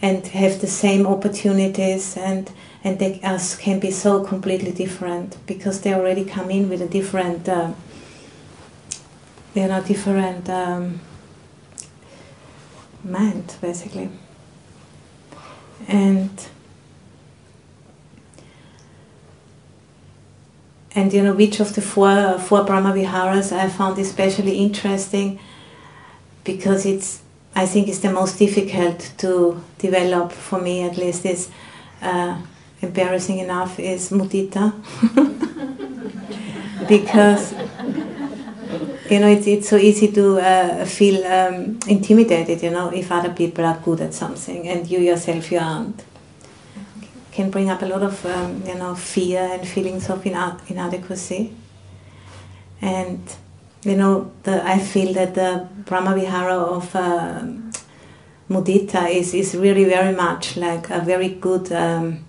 and 0.00 0.26
have 0.28 0.60
the 0.60 0.66
same 0.66 1.06
opportunities 1.06 2.16
and 2.16 2.50
and 2.84 2.98
they 2.98 3.20
as 3.22 3.54
can 3.56 3.78
be 3.78 3.90
so 3.90 4.24
completely 4.24 4.72
different 4.72 5.36
because 5.46 5.82
they 5.82 5.94
already 5.94 6.24
come 6.24 6.50
in 6.50 6.68
with 6.68 6.80
a 6.82 6.88
different. 6.88 7.48
Uh, 7.48 7.72
are 9.54 9.68
not 9.68 9.86
different. 9.86 10.48
Um, 10.48 11.00
mind, 13.04 13.56
basically. 13.60 14.08
And 15.88 16.30
and 20.94 21.12
you 21.12 21.22
know 21.22 21.32
which 21.32 21.60
of 21.60 21.74
the 21.74 21.80
four 21.80 22.38
four 22.38 22.64
Brahma 22.64 22.92
Viharas 22.92 23.52
I 23.52 23.68
found 23.68 23.98
especially 23.98 24.58
interesting 24.58 25.38
because 26.44 26.86
it's 26.86 27.22
I 27.54 27.66
think 27.66 27.88
it's 27.88 27.98
the 27.98 28.12
most 28.12 28.38
difficult 28.38 29.12
to 29.18 29.62
develop 29.78 30.32
for 30.32 30.60
me 30.60 30.82
at 30.82 30.96
least 30.96 31.24
is 31.26 31.50
uh, 32.00 32.40
embarrassing 32.80 33.38
enough 33.38 33.78
is 33.78 34.10
mudita 34.10 34.72
because 36.88 37.54
you 39.10 39.18
know, 39.18 39.28
it's, 39.28 39.46
it's 39.46 39.68
so 39.68 39.76
easy 39.76 40.12
to 40.12 40.38
uh, 40.38 40.84
feel 40.84 41.24
um, 41.26 41.78
intimidated, 41.88 42.62
you 42.62 42.70
know, 42.70 42.90
if 42.90 43.10
other 43.10 43.32
people 43.32 43.64
are 43.64 43.78
good 43.84 44.00
at 44.00 44.14
something 44.14 44.68
and 44.68 44.88
you 44.88 45.00
yourself 45.00 45.50
you 45.50 45.58
aren't. 45.58 46.04
Can 47.32 47.50
bring 47.50 47.70
up 47.70 47.82
a 47.82 47.86
lot 47.86 48.02
of, 48.02 48.24
um, 48.26 48.62
you 48.66 48.74
know, 48.74 48.94
fear 48.94 49.40
and 49.40 49.66
feelings 49.66 50.10
of 50.10 50.24
inadequacy. 50.26 51.52
And, 52.80 53.20
you 53.84 53.96
know, 53.96 54.32
the, 54.42 54.62
I 54.64 54.78
feel 54.78 55.14
that 55.14 55.34
the 55.34 55.66
Brahma 55.86 56.14
Vihara 56.14 56.56
of 56.56 56.94
uh, 56.94 57.42
Mudita 58.50 59.10
is, 59.10 59.32
is 59.34 59.54
really 59.54 59.84
very 59.84 60.14
much 60.14 60.56
like 60.56 60.90
a 60.90 61.00
very 61.00 61.30
good 61.30 61.72
um, 61.72 62.26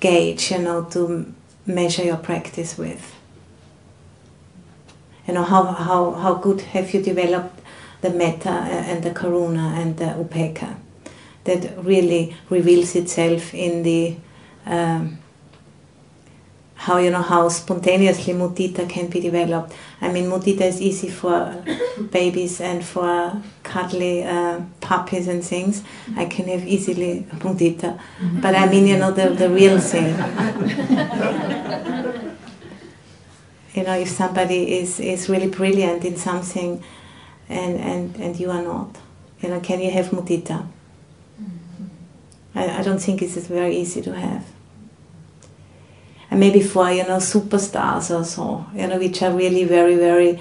gauge, 0.00 0.50
you 0.50 0.58
know, 0.58 0.84
to 0.86 1.32
measure 1.64 2.02
your 2.02 2.16
practice 2.16 2.76
with 2.76 3.17
you 5.28 5.34
know, 5.34 5.44
how, 5.44 5.62
how, 5.64 6.12
how 6.12 6.34
good 6.34 6.62
have 6.62 6.92
you 6.94 7.02
developed 7.02 7.60
the 8.00 8.10
metta 8.10 8.48
and 8.50 9.02
the 9.04 9.10
karuna 9.10 9.76
and 9.76 9.98
the 9.98 10.06
upekkha 10.06 10.76
that 11.44 11.84
really 11.84 12.34
reveals 12.48 12.96
itself 12.96 13.54
in 13.54 13.82
the 13.82 14.16
um, 14.66 15.18
how 16.74 16.98
you 16.98 17.10
know 17.10 17.22
how 17.22 17.48
spontaneously 17.48 18.32
mudita 18.34 18.88
can 18.88 19.08
be 19.08 19.18
developed. 19.18 19.72
I 20.00 20.12
mean, 20.12 20.26
mudita 20.30 20.60
is 20.60 20.80
easy 20.80 21.08
for 21.08 21.64
babies 22.12 22.60
and 22.60 22.84
for 22.84 23.42
cuddly 23.64 24.22
uh, 24.22 24.60
puppies 24.80 25.26
and 25.26 25.44
things. 25.44 25.82
I 26.16 26.26
can 26.26 26.46
have 26.46 26.64
easily 26.64 27.26
mudita, 27.40 27.98
but 28.40 28.54
I 28.54 28.68
mean, 28.68 28.86
you 28.86 28.96
know, 28.96 29.10
the 29.10 29.30
the 29.30 29.50
real 29.50 29.80
thing. 29.80 30.14
you 33.78 33.84
know 33.84 33.96
if 33.96 34.08
somebody 34.08 34.78
is, 34.80 34.98
is 34.98 35.28
really 35.28 35.48
brilliant 35.48 36.04
in 36.04 36.16
something 36.16 36.82
and, 37.48 37.76
and, 37.78 38.16
and 38.16 38.40
you 38.40 38.50
are 38.50 38.62
not 38.62 38.98
you 39.40 39.48
know 39.48 39.60
can 39.60 39.80
you 39.80 39.90
have 39.90 40.06
mudita 40.06 40.66
mm-hmm. 41.40 41.84
I, 42.54 42.78
I 42.78 42.82
don't 42.82 42.98
think 42.98 43.22
it's 43.22 43.36
very 43.46 43.76
easy 43.76 44.02
to 44.02 44.14
have 44.14 44.44
and 46.30 46.40
maybe 46.40 46.60
for 46.60 46.90
you 46.90 47.04
know 47.04 47.18
superstars 47.18 48.06
or 48.16 48.24
so 48.24 48.66
you 48.74 48.86
know 48.88 48.98
which 48.98 49.22
are 49.22 49.32
really 49.32 49.64
very 49.64 49.96
very 49.96 50.40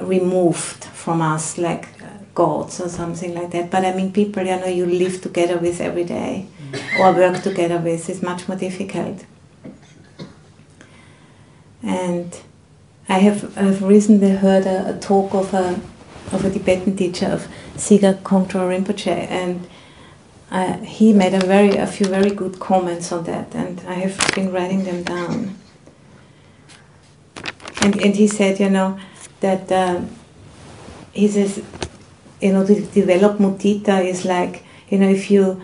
removed 0.00 0.84
from 0.84 1.20
us 1.20 1.58
like 1.58 1.88
gods 2.34 2.80
or 2.80 2.88
something 2.88 3.34
like 3.34 3.50
that 3.50 3.70
but 3.70 3.84
i 3.84 3.92
mean 3.92 4.10
people 4.12 4.42
you 4.42 4.56
know 4.56 4.66
you 4.66 4.86
live 4.86 5.20
together 5.20 5.58
with 5.58 5.80
every 5.80 6.04
day 6.04 6.46
mm-hmm. 6.70 7.00
or 7.00 7.12
work 7.12 7.42
together 7.42 7.78
with 7.78 8.08
is 8.08 8.22
much 8.22 8.48
more 8.48 8.56
difficult 8.56 9.26
and 11.82 12.40
I 13.08 13.18
have 13.18 13.56
I've 13.58 13.82
recently 13.82 14.30
heard 14.30 14.66
a, 14.66 14.96
a 14.96 14.98
talk 14.98 15.34
of 15.34 15.52
a 15.54 15.80
of 16.32 16.44
a 16.44 16.50
Tibetan 16.50 16.96
teacher 16.96 17.26
of 17.26 17.48
Dzigar 17.76 18.22
Kongtrul 18.22 18.68
Rinpoche, 18.70 19.26
and 19.28 19.68
uh, 20.50 20.78
he 20.78 21.12
made 21.12 21.34
a 21.34 21.44
very 21.44 21.76
a 21.76 21.86
few 21.86 22.06
very 22.06 22.30
good 22.30 22.60
comments 22.60 23.12
on 23.12 23.24
that, 23.24 23.54
and 23.54 23.82
I 23.86 23.94
have 23.94 24.34
been 24.34 24.52
writing 24.52 24.84
them 24.84 25.02
down. 25.02 25.58
And 27.82 28.00
and 28.00 28.14
he 28.14 28.28
said, 28.28 28.60
you 28.60 28.70
know, 28.70 28.98
that 29.40 29.70
uh, 29.72 30.00
he 31.12 31.28
says, 31.28 31.62
you 32.40 32.52
know, 32.52 32.64
to 32.64 32.80
develop 32.80 33.38
mudita 33.38 34.04
is 34.04 34.24
like, 34.24 34.64
you 34.88 34.98
know, 34.98 35.08
if 35.08 35.30
you 35.30 35.60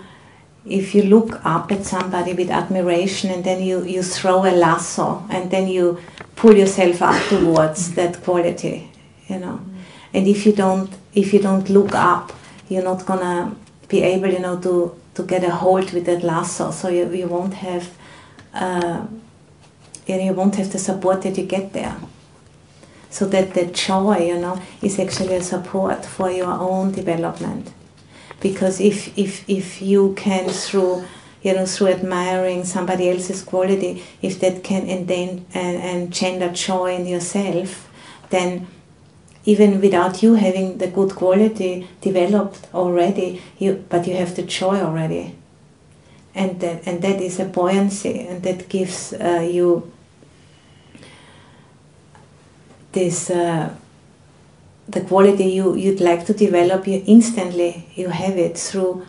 if 0.67 0.95
you 0.95 1.03
look 1.03 1.45
up 1.47 1.73
at 1.73 1.85
somebody 1.85 2.35
with 2.35 2.51
admiration 2.51 3.31
and 3.31 3.45
then 3.45 3.63
you, 3.63 3.85
you 3.85 4.03
throw 4.03 4.45
a 4.45 4.53
lasso 4.53 5.25
and 5.31 5.51
then 5.51 5.67
you 5.67 5.99
pull 6.41 6.57
yourself 6.57 7.03
up 7.03 7.21
towards 7.29 7.95
that 7.95 8.23
quality 8.23 8.91
you 9.29 9.39
know. 9.39 9.61
And 10.15 10.27
if 10.27 10.47
you 10.47 10.53
don't 10.53 10.91
if 11.15 11.33
you 11.33 11.41
don't 11.41 11.69
look 11.69 11.95
up 11.95 12.33
you're 12.69 12.85
not 12.85 13.05
gonna 13.07 13.55
be 13.89 14.03
able 14.03 14.29
you 14.29 14.41
know 14.41 14.59
to 14.61 14.95
to 15.19 15.25
get 15.25 15.43
a 15.43 15.51
hold 15.51 15.93
with 15.93 16.07
that 16.07 16.23
lasso. 16.23 16.71
So 16.71 16.89
you, 16.89 17.13
you 17.13 17.27
won't 17.27 17.55
have 17.55 17.91
uh, 18.55 19.05
you, 20.07 20.17
know, 20.17 20.25
you 20.25 20.33
won't 20.33 20.55
have 20.55 20.71
the 20.71 20.79
support 20.79 21.23
that 21.23 21.37
you 21.37 21.45
get 21.45 21.73
there. 21.73 21.97
So 23.11 23.27
that 23.27 23.55
the 23.55 23.67
joy, 23.67 24.19
you 24.29 24.39
know, 24.39 24.61
is 24.81 24.99
actually 24.99 25.35
a 25.35 25.43
support 25.43 26.05
for 26.07 26.31
your 26.31 26.53
own 26.53 26.93
development. 26.93 27.73
Because 28.41 28.81
if 28.81 29.19
if 29.19 29.49
if 29.49 29.83
you 29.83 30.15
can 30.15 30.49
through 30.49 31.05
you 31.49 31.55
know 31.55 31.67
through 31.67 31.89
admiring 31.89 32.65
somebody 32.65 33.09
else's 33.11 33.43
quality, 33.43 34.03
if 34.21 34.39
that 34.41 34.63
can 34.63 34.87
and, 34.87 35.77
and 35.91 36.13
gender 36.13 36.51
joy 36.53 36.95
in 36.95 37.07
yourself, 37.07 37.89
then 38.31 38.67
even 39.45 39.81
without 39.81 40.23
you 40.23 40.35
having 40.35 40.79
the 40.79 40.89
good 40.89 41.15
quality 41.15 41.89
developed 42.03 42.69
already, 42.75 43.41
you 43.59 43.83
but 43.89 44.07
you 44.07 44.15
have 44.15 44.37
the 44.37 44.43
joy 44.43 44.77
already. 44.81 45.35
And 46.35 46.61
that, 46.61 46.87
and 46.87 47.01
that 47.03 47.21
is 47.21 47.41
a 47.41 47.47
buoyancy, 47.47 48.21
and 48.21 48.43
that 48.43 48.69
gives 48.69 49.13
uh, 49.15 49.49
you 49.51 49.91
this 52.93 53.31
uh, 53.31 53.75
the 54.89 55.01
quality 55.01 55.45
you 55.45 55.75
you'd 55.75 56.01
like 56.01 56.27
to 56.27 56.35
develop 56.35 56.87
you 56.87 57.03
instantly 57.07 57.87
you 57.95 58.09
have 58.09 58.37
it 58.39 58.57
through 58.57 59.07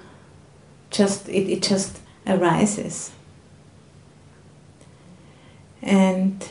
just 0.90 1.30
it, 1.30 1.50
it 1.50 1.62
just 1.62 1.99
arises. 2.30 3.12
And 5.82 6.48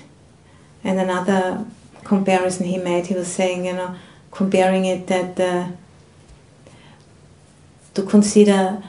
and 0.85 0.99
another 0.99 1.65
comparison 2.05 2.67
he 2.67 2.79
made 2.79 3.07
he 3.07 3.15
was 3.15 3.29
saying 3.29 3.67
you 3.67 3.73
know 3.75 3.95
comparing 4.31 4.85
it 4.87 5.07
that 5.07 5.39
uh, 5.39 5.69
to 7.95 8.03
consider 8.03 8.83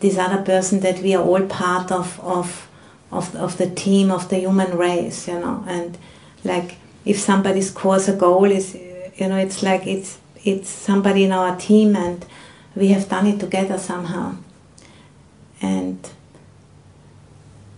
this 0.00 0.16
other 0.16 0.42
person 0.42 0.80
that 0.80 0.98
we 1.00 1.14
are 1.14 1.22
all 1.22 1.42
part 1.46 1.92
of 1.92 2.18
of 2.20 2.68
of, 3.12 3.34
of 3.36 3.56
the 3.58 3.68
team 3.70 4.10
of 4.10 4.28
the 4.30 4.38
human 4.38 4.76
race 4.76 5.28
you 5.28 5.38
know 5.38 5.64
and 5.66 5.98
like 6.44 6.76
if 7.04 7.18
somebody 7.18 7.60
scores 7.60 8.08
a 8.08 8.16
goal 8.16 8.44
is 8.44 8.74
you 8.74 9.28
know 9.28 9.36
it's 9.36 9.62
like 9.62 9.86
it's 9.86 10.18
it's 10.44 10.68
somebody 10.68 11.24
in 11.24 11.32
our 11.32 11.56
team 11.56 11.96
and 11.96 12.24
we 12.74 12.88
have 12.88 13.08
done 13.08 13.26
it 13.26 13.38
together 13.40 13.78
somehow 13.78 14.34
and 15.60 16.10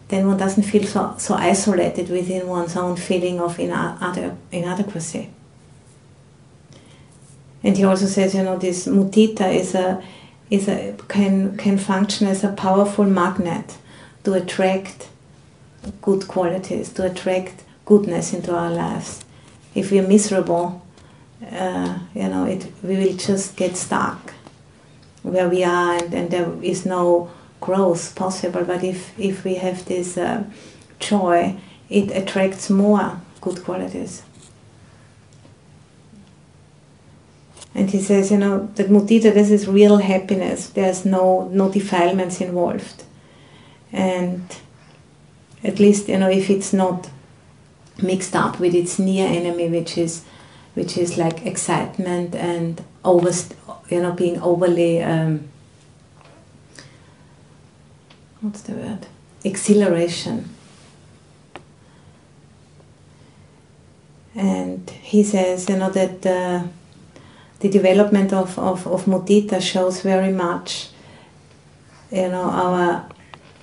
then 0.08 0.26
one 0.26 0.38
doesn't 0.38 0.62
feel 0.62 0.84
so, 0.84 1.14
so 1.18 1.34
isolated 1.34 2.08
within 2.08 2.48
one's 2.48 2.76
own 2.76 2.96
feeling 2.96 3.40
of 3.40 3.58
inadequacy. 3.60 5.30
And 7.62 7.76
he 7.76 7.84
also 7.84 8.06
says, 8.06 8.34
you 8.34 8.42
know, 8.42 8.56
this 8.56 8.86
mudita 8.86 9.52
is 9.54 9.74
a, 9.74 10.02
is 10.48 10.68
a, 10.68 10.96
can, 11.08 11.56
can 11.56 11.76
function 11.76 12.26
as 12.26 12.42
a 12.42 12.52
powerful 12.52 13.04
magnet 13.04 13.76
to 14.24 14.34
attract 14.34 15.08
good 16.00 16.26
qualities, 16.26 16.90
to 16.94 17.04
attract 17.04 17.64
goodness 17.84 18.32
into 18.32 18.54
our 18.54 18.70
lives. 18.70 19.24
If 19.74 19.90
we're 19.90 20.06
miserable, 20.06 20.86
uh, 21.52 21.98
you 22.14 22.28
know, 22.28 22.44
it, 22.44 22.72
we 22.82 22.96
will 22.96 23.16
just 23.16 23.56
get 23.56 23.76
stuck 23.76 24.32
where 25.22 25.48
we 25.48 25.64
are 25.64 25.94
and, 25.94 26.14
and 26.14 26.30
there 26.30 26.50
is 26.62 26.86
no 26.86 27.30
growth 27.60 28.14
possible. 28.14 28.64
But 28.64 28.84
if, 28.84 29.18
if 29.18 29.44
we 29.44 29.56
have 29.56 29.84
this 29.84 30.16
uh, 30.16 30.44
joy, 31.00 31.56
it 31.88 32.10
attracts 32.10 32.70
more 32.70 33.20
good 33.40 33.64
qualities. 33.64 34.22
And 37.74 37.90
he 37.90 38.00
says, 38.00 38.30
you 38.30 38.38
know, 38.38 38.68
that 38.74 38.88
mudita, 38.88 39.32
this 39.32 39.50
is 39.50 39.68
real 39.68 39.98
happiness. 39.98 40.68
There's 40.68 41.04
no, 41.04 41.48
no 41.52 41.70
defilements 41.70 42.40
involved. 42.40 43.04
And 43.92 44.44
at 45.62 45.78
least, 45.78 46.08
you 46.08 46.18
know, 46.18 46.28
if 46.28 46.50
it's 46.50 46.72
not 46.72 47.08
mixed 48.02 48.34
up 48.34 48.58
with 48.58 48.74
its 48.74 48.98
near 48.98 49.28
enemy, 49.28 49.68
which 49.68 49.98
is 49.98 50.24
which 50.74 50.96
is 50.96 51.18
like 51.18 51.44
excitement 51.44 52.36
and 52.36 52.84
over, 53.04 53.32
you 53.88 54.00
know, 54.00 54.12
being 54.12 54.40
overly 54.40 55.02
um, 55.02 55.48
what's 58.40 58.62
the 58.62 58.72
word? 58.72 59.06
Exhilaration. 59.44 60.48
And 64.34 64.88
he 64.90 65.22
says, 65.22 65.68
you 65.68 65.76
know, 65.76 65.90
that 65.90 66.24
uh, 66.24 66.62
the 67.60 67.68
development 67.68 68.32
of, 68.32 68.58
of, 68.58 68.86
of 68.86 69.04
mudita 69.06 69.60
shows 69.60 70.00
very 70.02 70.32
much, 70.32 70.90
you 72.12 72.28
know, 72.28 72.44
our 72.44 73.08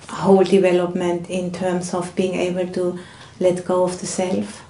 whole 0.08 0.44
development 0.44 1.30
in 1.30 1.50
terms 1.50 1.94
of 1.94 2.14
being 2.14 2.34
able 2.34 2.70
to 2.74 2.98
let 3.40 3.64
go 3.64 3.84
of 3.84 4.00
the 4.00 4.06
self 4.06 4.62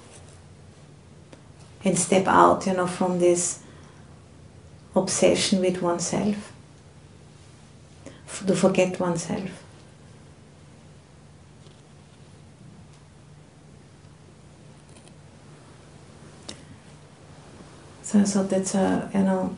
and 1.85 1.99
step 1.99 2.27
out, 2.27 2.67
you 2.67 2.73
know, 2.73 2.87
from 2.87 3.19
this 3.19 3.61
obsession 4.95 5.61
with 5.61 5.83
oneself, 5.83 6.53
to 8.47 8.55
forget 8.55 8.99
oneself. 8.99 9.66
So, 18.17 18.25
so 18.25 18.43
that's 18.45 18.75
a 18.75 19.11
you 19.13 19.21
know 19.21 19.55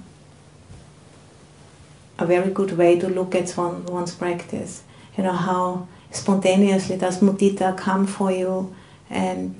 a 2.19 2.27
very 2.27 2.51
good 2.51 2.73
way 2.73 2.99
to 2.99 3.09
look 3.09 3.37
at 3.37 3.51
one, 3.51 3.87
one's 3.87 4.15
practice. 4.15 4.83
You 5.17 5.23
know 5.25 5.33
how 5.33 5.87
spontaneously 6.11 6.97
does 6.97 7.21
mudita 7.21 7.77
come 7.77 8.07
for 8.07 8.33
you 8.33 8.75
and 9.11 9.55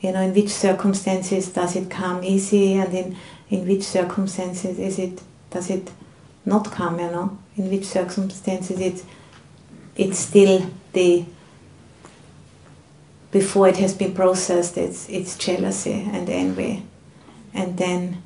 you 0.00 0.12
know 0.12 0.20
in 0.20 0.32
which 0.32 0.48
circumstances 0.48 1.50
does 1.50 1.76
it 1.76 1.90
come 1.90 2.24
easy 2.24 2.74
and 2.74 2.94
in 2.94 3.16
in 3.50 3.66
which 3.66 3.82
circumstances 3.82 4.78
is 4.78 4.98
it 4.98 5.20
does 5.50 5.68
it 5.68 5.90
not 6.46 6.70
come 6.70 6.98
you 7.00 7.10
know 7.10 7.36
in 7.56 7.70
which 7.70 7.84
circumstances 7.84 8.80
it 8.80 9.04
it's 9.96 10.18
still 10.18 10.70
the 10.92 11.24
before 13.32 13.68
it 13.68 13.76
has 13.76 13.92
been 13.92 14.14
processed 14.14 14.78
it's 14.78 15.08
it's 15.08 15.36
jealousy 15.36 16.08
and 16.12 16.30
envy 16.30 16.84
and 17.54 17.76
then 17.76 18.22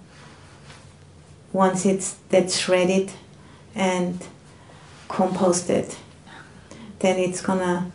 once 1.52 1.86
it's 1.86 2.16
that's 2.28 2.58
shredded 2.58 3.10
and 3.74 4.26
composted 5.08 5.94
then 7.04 7.18
it's 7.18 7.42
gonna 7.42 7.92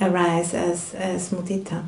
arise 0.00 0.54
as, 0.54 0.92
as 0.94 1.30
mudita. 1.30 1.84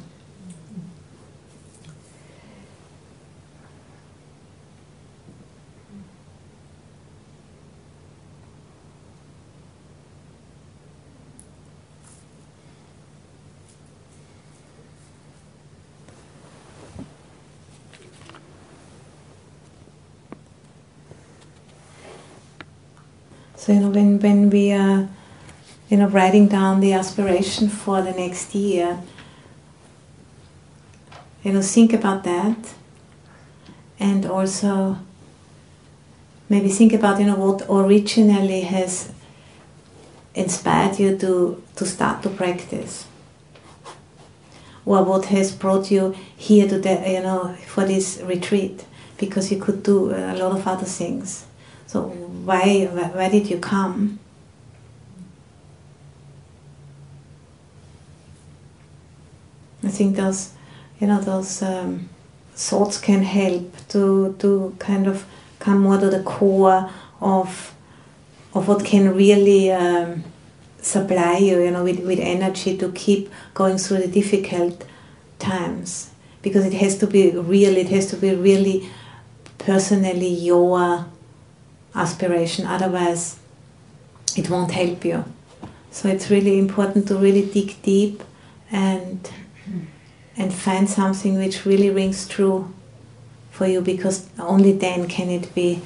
So 23.67 23.73
you 23.73 23.81
know 23.81 23.89
when 23.89 24.21
when 24.21 24.49
we 24.49 24.71
are 24.71 25.09
you 25.89 25.97
know, 25.97 26.07
writing 26.09 26.47
down 26.47 26.79
the 26.79 26.93
aspiration 26.93 27.69
for 27.69 28.01
the 28.01 28.13
next 28.13 28.55
year. 28.55 29.01
You 31.43 31.53
know, 31.53 31.63
think 31.63 31.93
about 31.93 32.23
that, 32.23 32.75
and 33.99 34.25
also 34.25 34.99
maybe 36.49 36.69
think 36.69 36.93
about 36.93 37.19
you 37.19 37.27
know 37.27 37.37
what 37.37 37.63
originally 37.69 38.61
has 38.63 39.13
inspired 40.35 41.01
you 41.01 41.17
to 41.19 41.63
to 41.75 41.87
start 41.87 42.23
to 42.23 42.31
practice, 42.31 43.07
or 44.85 45.03
what 45.03 45.27
has 45.27 45.51
brought 45.51 45.91
you 45.91 46.17
here 46.37 46.69
to 46.69 46.79
the 46.79 47.03
you 47.07 47.21
know 47.21 47.57
for 47.67 47.85
this 47.85 48.21
retreat, 48.25 48.85
because 49.19 49.51
you 49.53 49.61
could 49.61 49.83
do 49.83 50.11
a 50.11 50.35
lot 50.37 50.53
of 50.53 50.67
other 50.67 50.87
things. 50.87 51.46
So 51.97 52.03
why 52.45 52.85
why 52.85 53.31
did 53.31 53.49
you 53.49 53.57
come? 53.57 54.19
I 59.83 59.89
think 59.89 60.17
those, 60.17 60.51
you 61.01 61.07
know, 61.07 61.23
those 61.23 61.63
um, 61.63 62.11
thoughts 62.55 62.99
can 63.01 63.23
help 63.23 63.75
to 63.89 64.35
to 64.41 64.77
kind 64.79 65.07
of 65.07 65.25
come 65.59 65.79
more 65.79 65.97
to 65.97 66.11
the 66.11 66.23
core 66.23 66.91
of 67.23 67.73
of 68.53 68.69
what 68.69 68.85
can 68.85 69.17
really 69.17 69.73
um, 69.73 70.23
supply 70.83 71.39
you, 71.39 71.63
you 71.63 71.71
know, 71.71 71.83
with, 71.83 72.01
with 72.01 72.21
energy 72.21 72.77
to 72.77 72.93
keep 72.93 73.31
going 73.55 73.79
through 73.79 74.01
the 74.03 74.09
difficult 74.09 74.85
times. 75.39 76.11
Because 76.43 76.67
it 76.67 76.75
has 76.75 76.99
to 76.99 77.07
be 77.07 77.31
real, 77.31 77.75
it 77.75 77.89
has 77.89 78.11
to 78.11 78.17
be 78.19 78.35
really 78.35 78.91
personally 79.57 80.29
your 80.29 81.07
aspiration, 81.97 82.67
otherwise, 82.67 83.39
it 84.37 84.49
won't 84.49 84.71
help 84.71 85.05
you. 85.05 85.25
So 85.91 86.09
it's 86.09 86.31
really 86.31 86.59
important 86.59 87.09
to 87.09 87.17
really 87.17 87.47
dig 87.47 87.75
deep 87.83 88.23
and 88.71 89.31
and 90.37 90.53
find 90.53 90.89
something 90.89 91.39
which 91.39 91.65
really 91.65 91.89
rings 91.89 92.29
true 92.29 92.71
for 93.51 93.67
you 93.67 93.81
because 93.81 94.29
only 94.39 94.73
then 94.73 95.09
can 95.09 95.31
it 95.31 95.55
be 95.55 95.81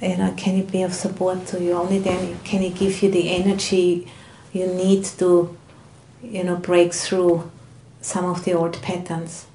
you 0.00 0.16
know 0.16 0.34
can 0.36 0.56
it 0.56 0.72
be 0.72 0.82
of 0.82 0.92
support 0.92 1.46
to 1.46 1.62
you 1.62 1.72
only 1.72 2.00
then 2.00 2.36
can 2.42 2.62
it 2.62 2.74
give 2.74 3.00
you 3.02 3.10
the 3.10 3.30
energy 3.30 4.08
you 4.52 4.66
need 4.66 5.04
to 5.04 5.56
you 6.22 6.42
know 6.42 6.56
break 6.56 6.92
through 6.92 7.48
some 8.00 8.24
of 8.24 8.44
the 8.44 8.52
old 8.52 8.82
patterns 8.82 9.46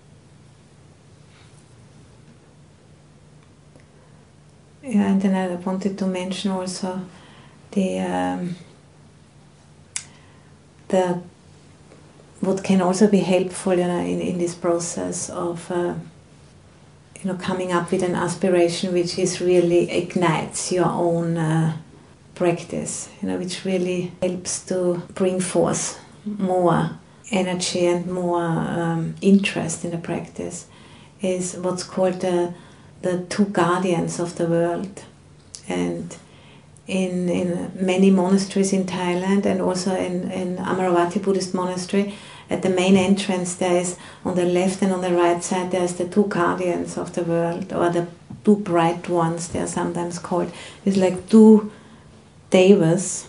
and 4.95 5.21
then 5.21 5.35
i 5.35 5.55
wanted 5.55 5.97
to 5.97 6.05
mention 6.05 6.51
also 6.51 7.01
the 7.71 7.99
um, 7.99 8.55
the 10.87 11.21
what 12.39 12.63
can 12.63 12.81
also 12.81 13.07
be 13.09 13.19
helpful 13.19 13.73
you 13.73 13.85
know, 13.85 13.99
in, 13.99 14.21
in 14.21 14.37
this 14.37 14.55
process 14.55 15.29
of 15.29 15.69
uh, 15.71 15.93
you 17.21 17.25
know 17.25 17.35
coming 17.35 17.71
up 17.71 17.91
with 17.91 18.03
an 18.03 18.15
aspiration 18.15 18.93
which 18.93 19.17
is 19.17 19.41
really 19.41 19.89
ignites 19.91 20.71
your 20.71 20.85
own 20.85 21.37
uh, 21.37 21.75
practice 22.35 23.09
you 23.21 23.27
know 23.27 23.37
which 23.37 23.65
really 23.65 24.11
helps 24.21 24.63
to 24.65 25.01
bring 25.13 25.39
forth 25.39 25.99
more 26.25 26.91
energy 27.31 27.85
and 27.85 28.07
more 28.07 28.41
um, 28.41 29.15
interest 29.21 29.83
in 29.83 29.91
the 29.91 29.97
practice 29.97 30.67
is 31.21 31.55
what's 31.57 31.83
called 31.83 32.21
the, 32.21 32.53
the 33.01 33.25
two 33.29 33.45
guardians 33.45 34.19
of 34.19 34.35
the 34.37 34.45
world 34.45 35.03
and 35.67 36.17
in, 36.87 37.29
in 37.29 37.71
many 37.75 38.09
monasteries 38.09 38.73
in 38.73 38.85
Thailand 38.85 39.45
and 39.45 39.61
also 39.61 39.95
in, 39.95 40.31
in 40.31 40.57
Amaravati 40.57 41.21
Buddhist 41.21 41.53
monastery. 41.53 42.15
At 42.49 42.61
the 42.61 42.69
main 42.69 42.95
entrance, 42.95 43.55
there 43.55 43.75
is 43.75 43.97
on 44.23 44.35
the 44.35 44.45
left 44.45 44.81
and 44.81 44.93
on 44.93 45.01
the 45.01 45.13
right 45.13 45.43
side, 45.43 45.71
there's 45.71 45.95
the 45.95 46.07
two 46.07 46.27
guardians 46.27 46.97
of 46.97 47.13
the 47.13 47.23
world, 47.23 47.73
or 47.73 47.89
the 47.89 48.07
two 48.45 48.55
bright 48.55 49.09
ones, 49.09 49.49
they 49.49 49.59
are 49.59 49.67
sometimes 49.67 50.17
called. 50.17 50.49
It's 50.85 50.95
like 50.95 51.27
two 51.29 51.69
devas, 52.49 53.27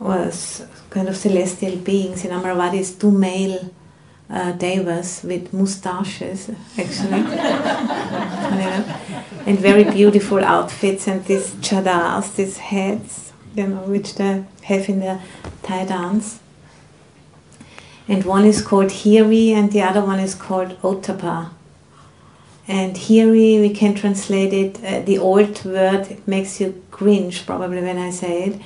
or 0.00 0.32
kind 0.90 1.08
of 1.08 1.16
celestial 1.16 1.76
beings. 1.76 2.24
In 2.24 2.32
Amaravati, 2.32 2.80
it's 2.80 2.90
two 2.90 3.12
male 3.12 3.70
uh, 4.28 4.52
devas 4.52 5.22
with 5.22 5.52
mustaches, 5.52 6.50
actually, 6.76 7.12
and 9.46 9.58
very 9.58 9.84
beautiful 9.84 10.44
outfits 10.44 11.06
and 11.06 11.24
these 11.26 11.52
chadars, 11.54 12.34
these 12.34 12.58
heads, 12.58 13.32
you 13.54 13.68
know, 13.68 13.82
which 13.82 14.16
they 14.16 14.44
have 14.64 14.88
in 14.88 15.00
the 15.00 15.20
Thai 15.62 15.84
dance. 15.84 16.40
And 18.08 18.24
one 18.24 18.44
is 18.44 18.62
called 18.62 18.90
Hiri 18.90 19.50
and 19.50 19.72
the 19.72 19.82
other 19.82 20.04
one 20.04 20.20
is 20.20 20.34
called 20.34 20.80
Ottappa. 20.82 21.50
And 22.68 22.96
Hiri, 22.96 23.60
we 23.60 23.70
can 23.70 23.94
translate 23.94 24.52
it, 24.52 24.84
uh, 24.84 25.02
the 25.02 25.18
old 25.18 25.64
word, 25.64 26.10
it 26.10 26.26
makes 26.26 26.60
you 26.60 26.82
cringe 26.90 27.46
probably 27.46 27.80
when 27.80 27.98
I 27.98 28.10
say 28.10 28.44
it. 28.44 28.60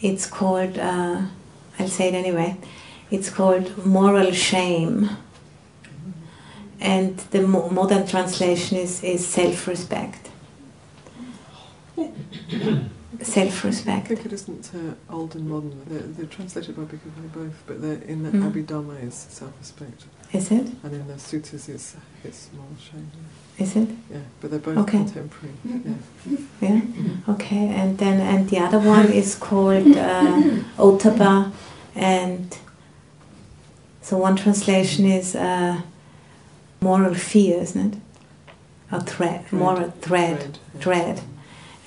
It's 0.00 0.26
called, 0.26 0.78
uh, 0.78 1.22
I'll 1.78 1.88
say 1.88 2.08
it 2.08 2.14
anyway 2.14 2.56
it's 3.10 3.30
called 3.30 3.84
Moral 3.84 4.32
Shame. 4.32 5.10
And 6.80 7.18
the 7.30 7.42
mo- 7.42 7.68
modern 7.68 8.06
translation 8.06 8.78
is, 8.78 9.02
is 9.04 9.26
self 9.26 9.66
respect. 9.66 10.30
self 13.22 13.64
respect. 13.64 14.06
I 14.06 14.14
think 14.14 14.26
it 14.26 14.32
isn't 14.32 14.70
uh, 14.74 15.14
old 15.14 15.34
and 15.34 15.48
modern. 15.48 15.82
They're, 15.86 16.00
they're 16.00 16.26
translated 16.26 16.76
by 16.76 16.82
Bhikkhu 16.84 17.32
Bodhi, 17.34 17.50
but 17.66 17.76
in 18.08 18.22
the 18.22 18.30
mm. 18.30 18.50
Abhidhamma 18.50 19.06
is 19.06 19.14
self 19.14 19.52
respect. 19.58 20.04
Is 20.32 20.50
it? 20.50 20.70
And 20.82 20.94
in 20.94 21.06
the 21.06 21.14
suttas 21.14 21.68
it's, 21.68 21.96
it's 22.24 22.48
moral 22.54 22.76
shame. 22.78 23.10
Is 23.58 23.76
it? 23.76 23.88
Yeah, 24.10 24.20
but 24.40 24.50
they're 24.50 24.60
both 24.60 24.78
okay. 24.78 24.98
contemporary. 24.98 25.54
Yeah. 25.64 25.96
yeah. 26.62 26.80
Okay, 27.28 27.68
and 27.68 27.98
then 27.98 28.20
and 28.20 28.48
the 28.48 28.58
other 28.58 28.78
one 28.78 29.12
is 29.12 29.34
called 29.34 29.96
uh, 29.96 30.40
Ottappa, 30.78 31.52
and 31.94 32.56
so 34.10 34.16
one 34.16 34.34
translation 34.34 35.04
is 35.04 35.36
uh, 35.36 35.82
moral 36.80 37.14
fear, 37.14 37.60
isn't 37.60 37.94
it? 37.94 38.00
Or 38.90 38.98
threat, 38.98 39.52
moral 39.52 39.92
threat, 40.00 40.58
dread. 40.80 41.20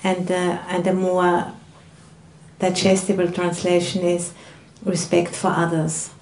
And, 0.02 0.30
uh, 0.30 0.58
and 0.68 0.84
the 0.84 0.94
more 0.94 1.52
digestible 2.58 3.30
translation 3.30 4.04
is 4.04 4.32
respect 4.86 5.36
for 5.36 5.48
others. 5.48 6.14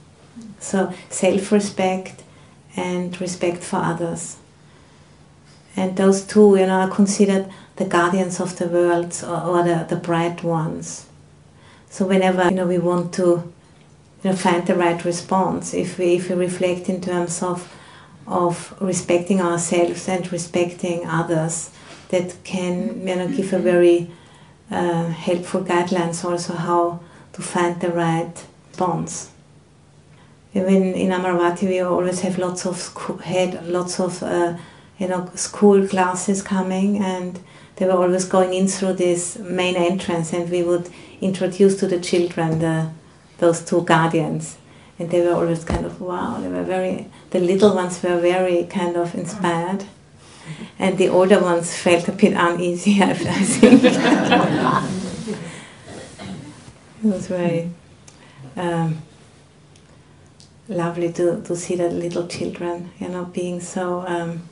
So 0.59 0.93
self-respect 1.09 2.25
and 2.75 3.21
respect 3.21 3.63
for 3.63 3.77
others. 3.77 4.39
And 5.77 5.97
those 5.97 6.25
two, 6.25 6.57
you 6.57 6.67
know, 6.67 6.81
are 6.81 6.91
considered 6.91 7.49
the 7.77 7.85
guardians 7.85 8.41
of 8.41 8.59
the 8.59 8.67
world 8.67 9.23
or, 9.23 9.41
or 9.41 9.63
the, 9.63 9.87
the 9.89 10.01
bright 10.01 10.43
ones. 10.43 11.07
So 11.91 12.09
whenever 12.09 12.47
you 12.47 12.57
know 12.57 12.67
we 12.67 12.79
want 12.79 13.15
to 13.15 13.53
you 14.23 14.31
know, 14.31 14.37
find 14.37 14.67
the 14.67 14.75
right 14.75 15.05
response. 15.05 15.75
If 15.75 15.99
we, 15.99 16.17
if 16.17 16.29
we 16.29 16.37
reflect 16.37 16.89
in 16.89 17.01
terms 17.01 17.43
of, 17.43 17.73
of 18.27 18.75
respecting 18.81 19.41
ourselves 19.41 20.09
and 20.09 20.31
respecting 20.31 21.07
others, 21.07 21.71
that 22.09 22.37
can 22.45 23.07
you 23.07 23.17
know, 23.17 23.29
give 23.29 23.53
a 23.53 23.59
very 23.59 24.11
uh, 24.71 25.07
helpful 25.07 25.63
guidelines 25.63 26.25
also 26.25 26.55
how 26.55 27.01
to 27.33 27.43
find 27.43 27.81
the 27.81 27.91
right 27.91 28.45
response. 28.83 29.31
Even 30.55 30.95
in 30.95 31.11
Amaravati, 31.11 31.69
we 31.69 31.81
always 31.81 32.21
have 32.21 32.39
lots 32.39 32.67
of 32.67 32.77
school, 32.77 33.19
had 33.19 33.67
lots 33.67 34.01
of 34.01 34.23
uh, 34.23 34.57
you 34.99 35.09
know 35.09 35.31
school 35.35 35.87
classes 35.89 36.43
coming, 36.43 36.99
and 36.99 37.41
they 37.77 37.87
were 37.87 37.93
always 37.93 38.27
going 38.27 38.53
in 38.53 38.69
through 38.69 38.95
this 38.95 39.39
main 39.39 39.77
entrance, 39.77 40.33
and 40.33 40.51
we 40.51 40.63
would 40.63 40.91
introduce 41.21 41.79
to 41.81 41.87
the 41.87 42.01
children 42.01 42.59
the 42.59 42.91
those 43.43 43.63
two 43.65 43.83
guardians. 43.83 44.57
And 44.99 45.11
they 45.11 45.21
were 45.21 45.35
always 45.35 45.65
kind 45.65 45.85
of 45.85 46.01
wow, 46.01 46.41
they 46.41 46.49
were 46.49 46.63
very, 46.63 47.11
the 47.31 47.41
little 47.41 47.75
ones 47.75 48.03
were 48.03 48.19
very 48.21 48.65
kind 48.65 48.97
of 48.97 49.15
inspired. 49.15 49.85
And 50.79 50.97
the 50.97 51.09
older 51.09 51.41
ones 51.41 51.77
felt 51.77 52.09
a 52.09 52.13
bit 52.13 52.35
uneasy, 52.37 53.03
I 53.03 53.15
think. 53.15 53.85
it 57.05 57.13
was 57.15 57.27
very 57.27 57.71
um, 58.57 59.03
lovely 60.69 61.13
to, 61.13 61.43
to 61.43 61.57
see 61.57 61.75
the 61.75 61.91
little 61.91 62.29
children, 62.29 62.93
you 63.01 63.09
know, 63.09 63.25
being 63.25 63.61
so 63.61 64.07
um, 64.07 64.49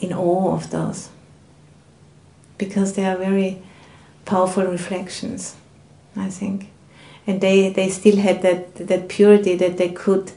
in 0.00 0.12
awe 0.12 0.54
of 0.54 0.70
those. 0.70 1.08
Because 2.56 2.92
they 2.94 3.04
are 3.04 3.16
very 3.16 3.60
powerful 4.24 4.64
reflections, 4.64 5.56
I 6.16 6.30
think 6.30 6.70
and 7.26 7.40
they, 7.40 7.70
they 7.70 7.88
still 7.88 8.16
had 8.16 8.42
that, 8.42 8.74
that 8.76 9.08
purity 9.08 9.56
that 9.56 9.78
they 9.78 9.88
could, 9.88 10.32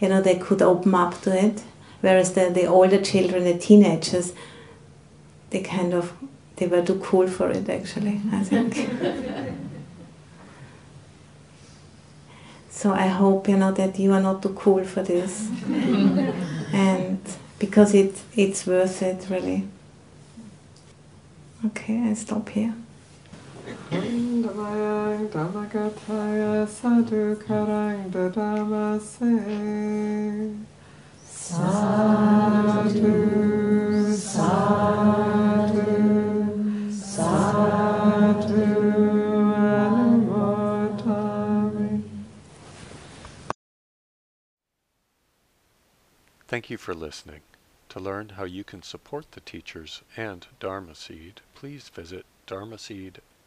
you 0.00 0.08
know, 0.08 0.20
they 0.20 0.36
could 0.36 0.60
open 0.60 0.94
up 0.94 1.20
to 1.22 1.36
it. 1.36 1.62
Whereas 2.00 2.32
the, 2.34 2.50
the 2.50 2.66
older 2.66 3.00
children, 3.00 3.44
the 3.44 3.56
teenagers, 3.56 4.32
they 5.50 5.60
kind 5.60 5.94
of, 5.94 6.12
they 6.56 6.66
were 6.66 6.82
too 6.82 6.98
cool 6.98 7.28
for 7.28 7.50
it 7.50 7.68
actually, 7.68 8.20
I 8.32 8.42
think. 8.42 8.74
so 12.70 12.92
I 12.92 13.06
hope, 13.06 13.48
you 13.48 13.56
know, 13.56 13.70
that 13.72 13.98
you 13.98 14.12
are 14.12 14.20
not 14.20 14.42
too 14.42 14.54
cool 14.54 14.82
for 14.84 15.02
this. 15.02 15.48
and 16.72 17.20
because 17.60 17.94
it, 17.94 18.20
it's 18.34 18.66
worth 18.66 19.00
it 19.02 19.28
really. 19.30 19.68
Okay, 21.64 22.00
I 22.00 22.14
stop 22.14 22.48
here. 22.48 22.74
Dadamase. 28.10 29.28
Sadhu, 31.24 32.96
Sadhu, 34.16 35.82
Sadhu 36.92 37.82
Thank 46.48 46.68
you 46.68 46.76
for 46.76 46.94
listening. 46.94 47.40
To 47.90 48.00
learn 48.00 48.30
how 48.30 48.44
you 48.44 48.64
can 48.64 48.82
support 48.82 49.32
the 49.32 49.40
teachers 49.40 50.02
and 50.16 50.46
Dharma 50.60 50.94
Seed, 50.94 51.40
please 51.54 51.88
visit 51.88 52.26
dharmaseed.org 52.46 53.31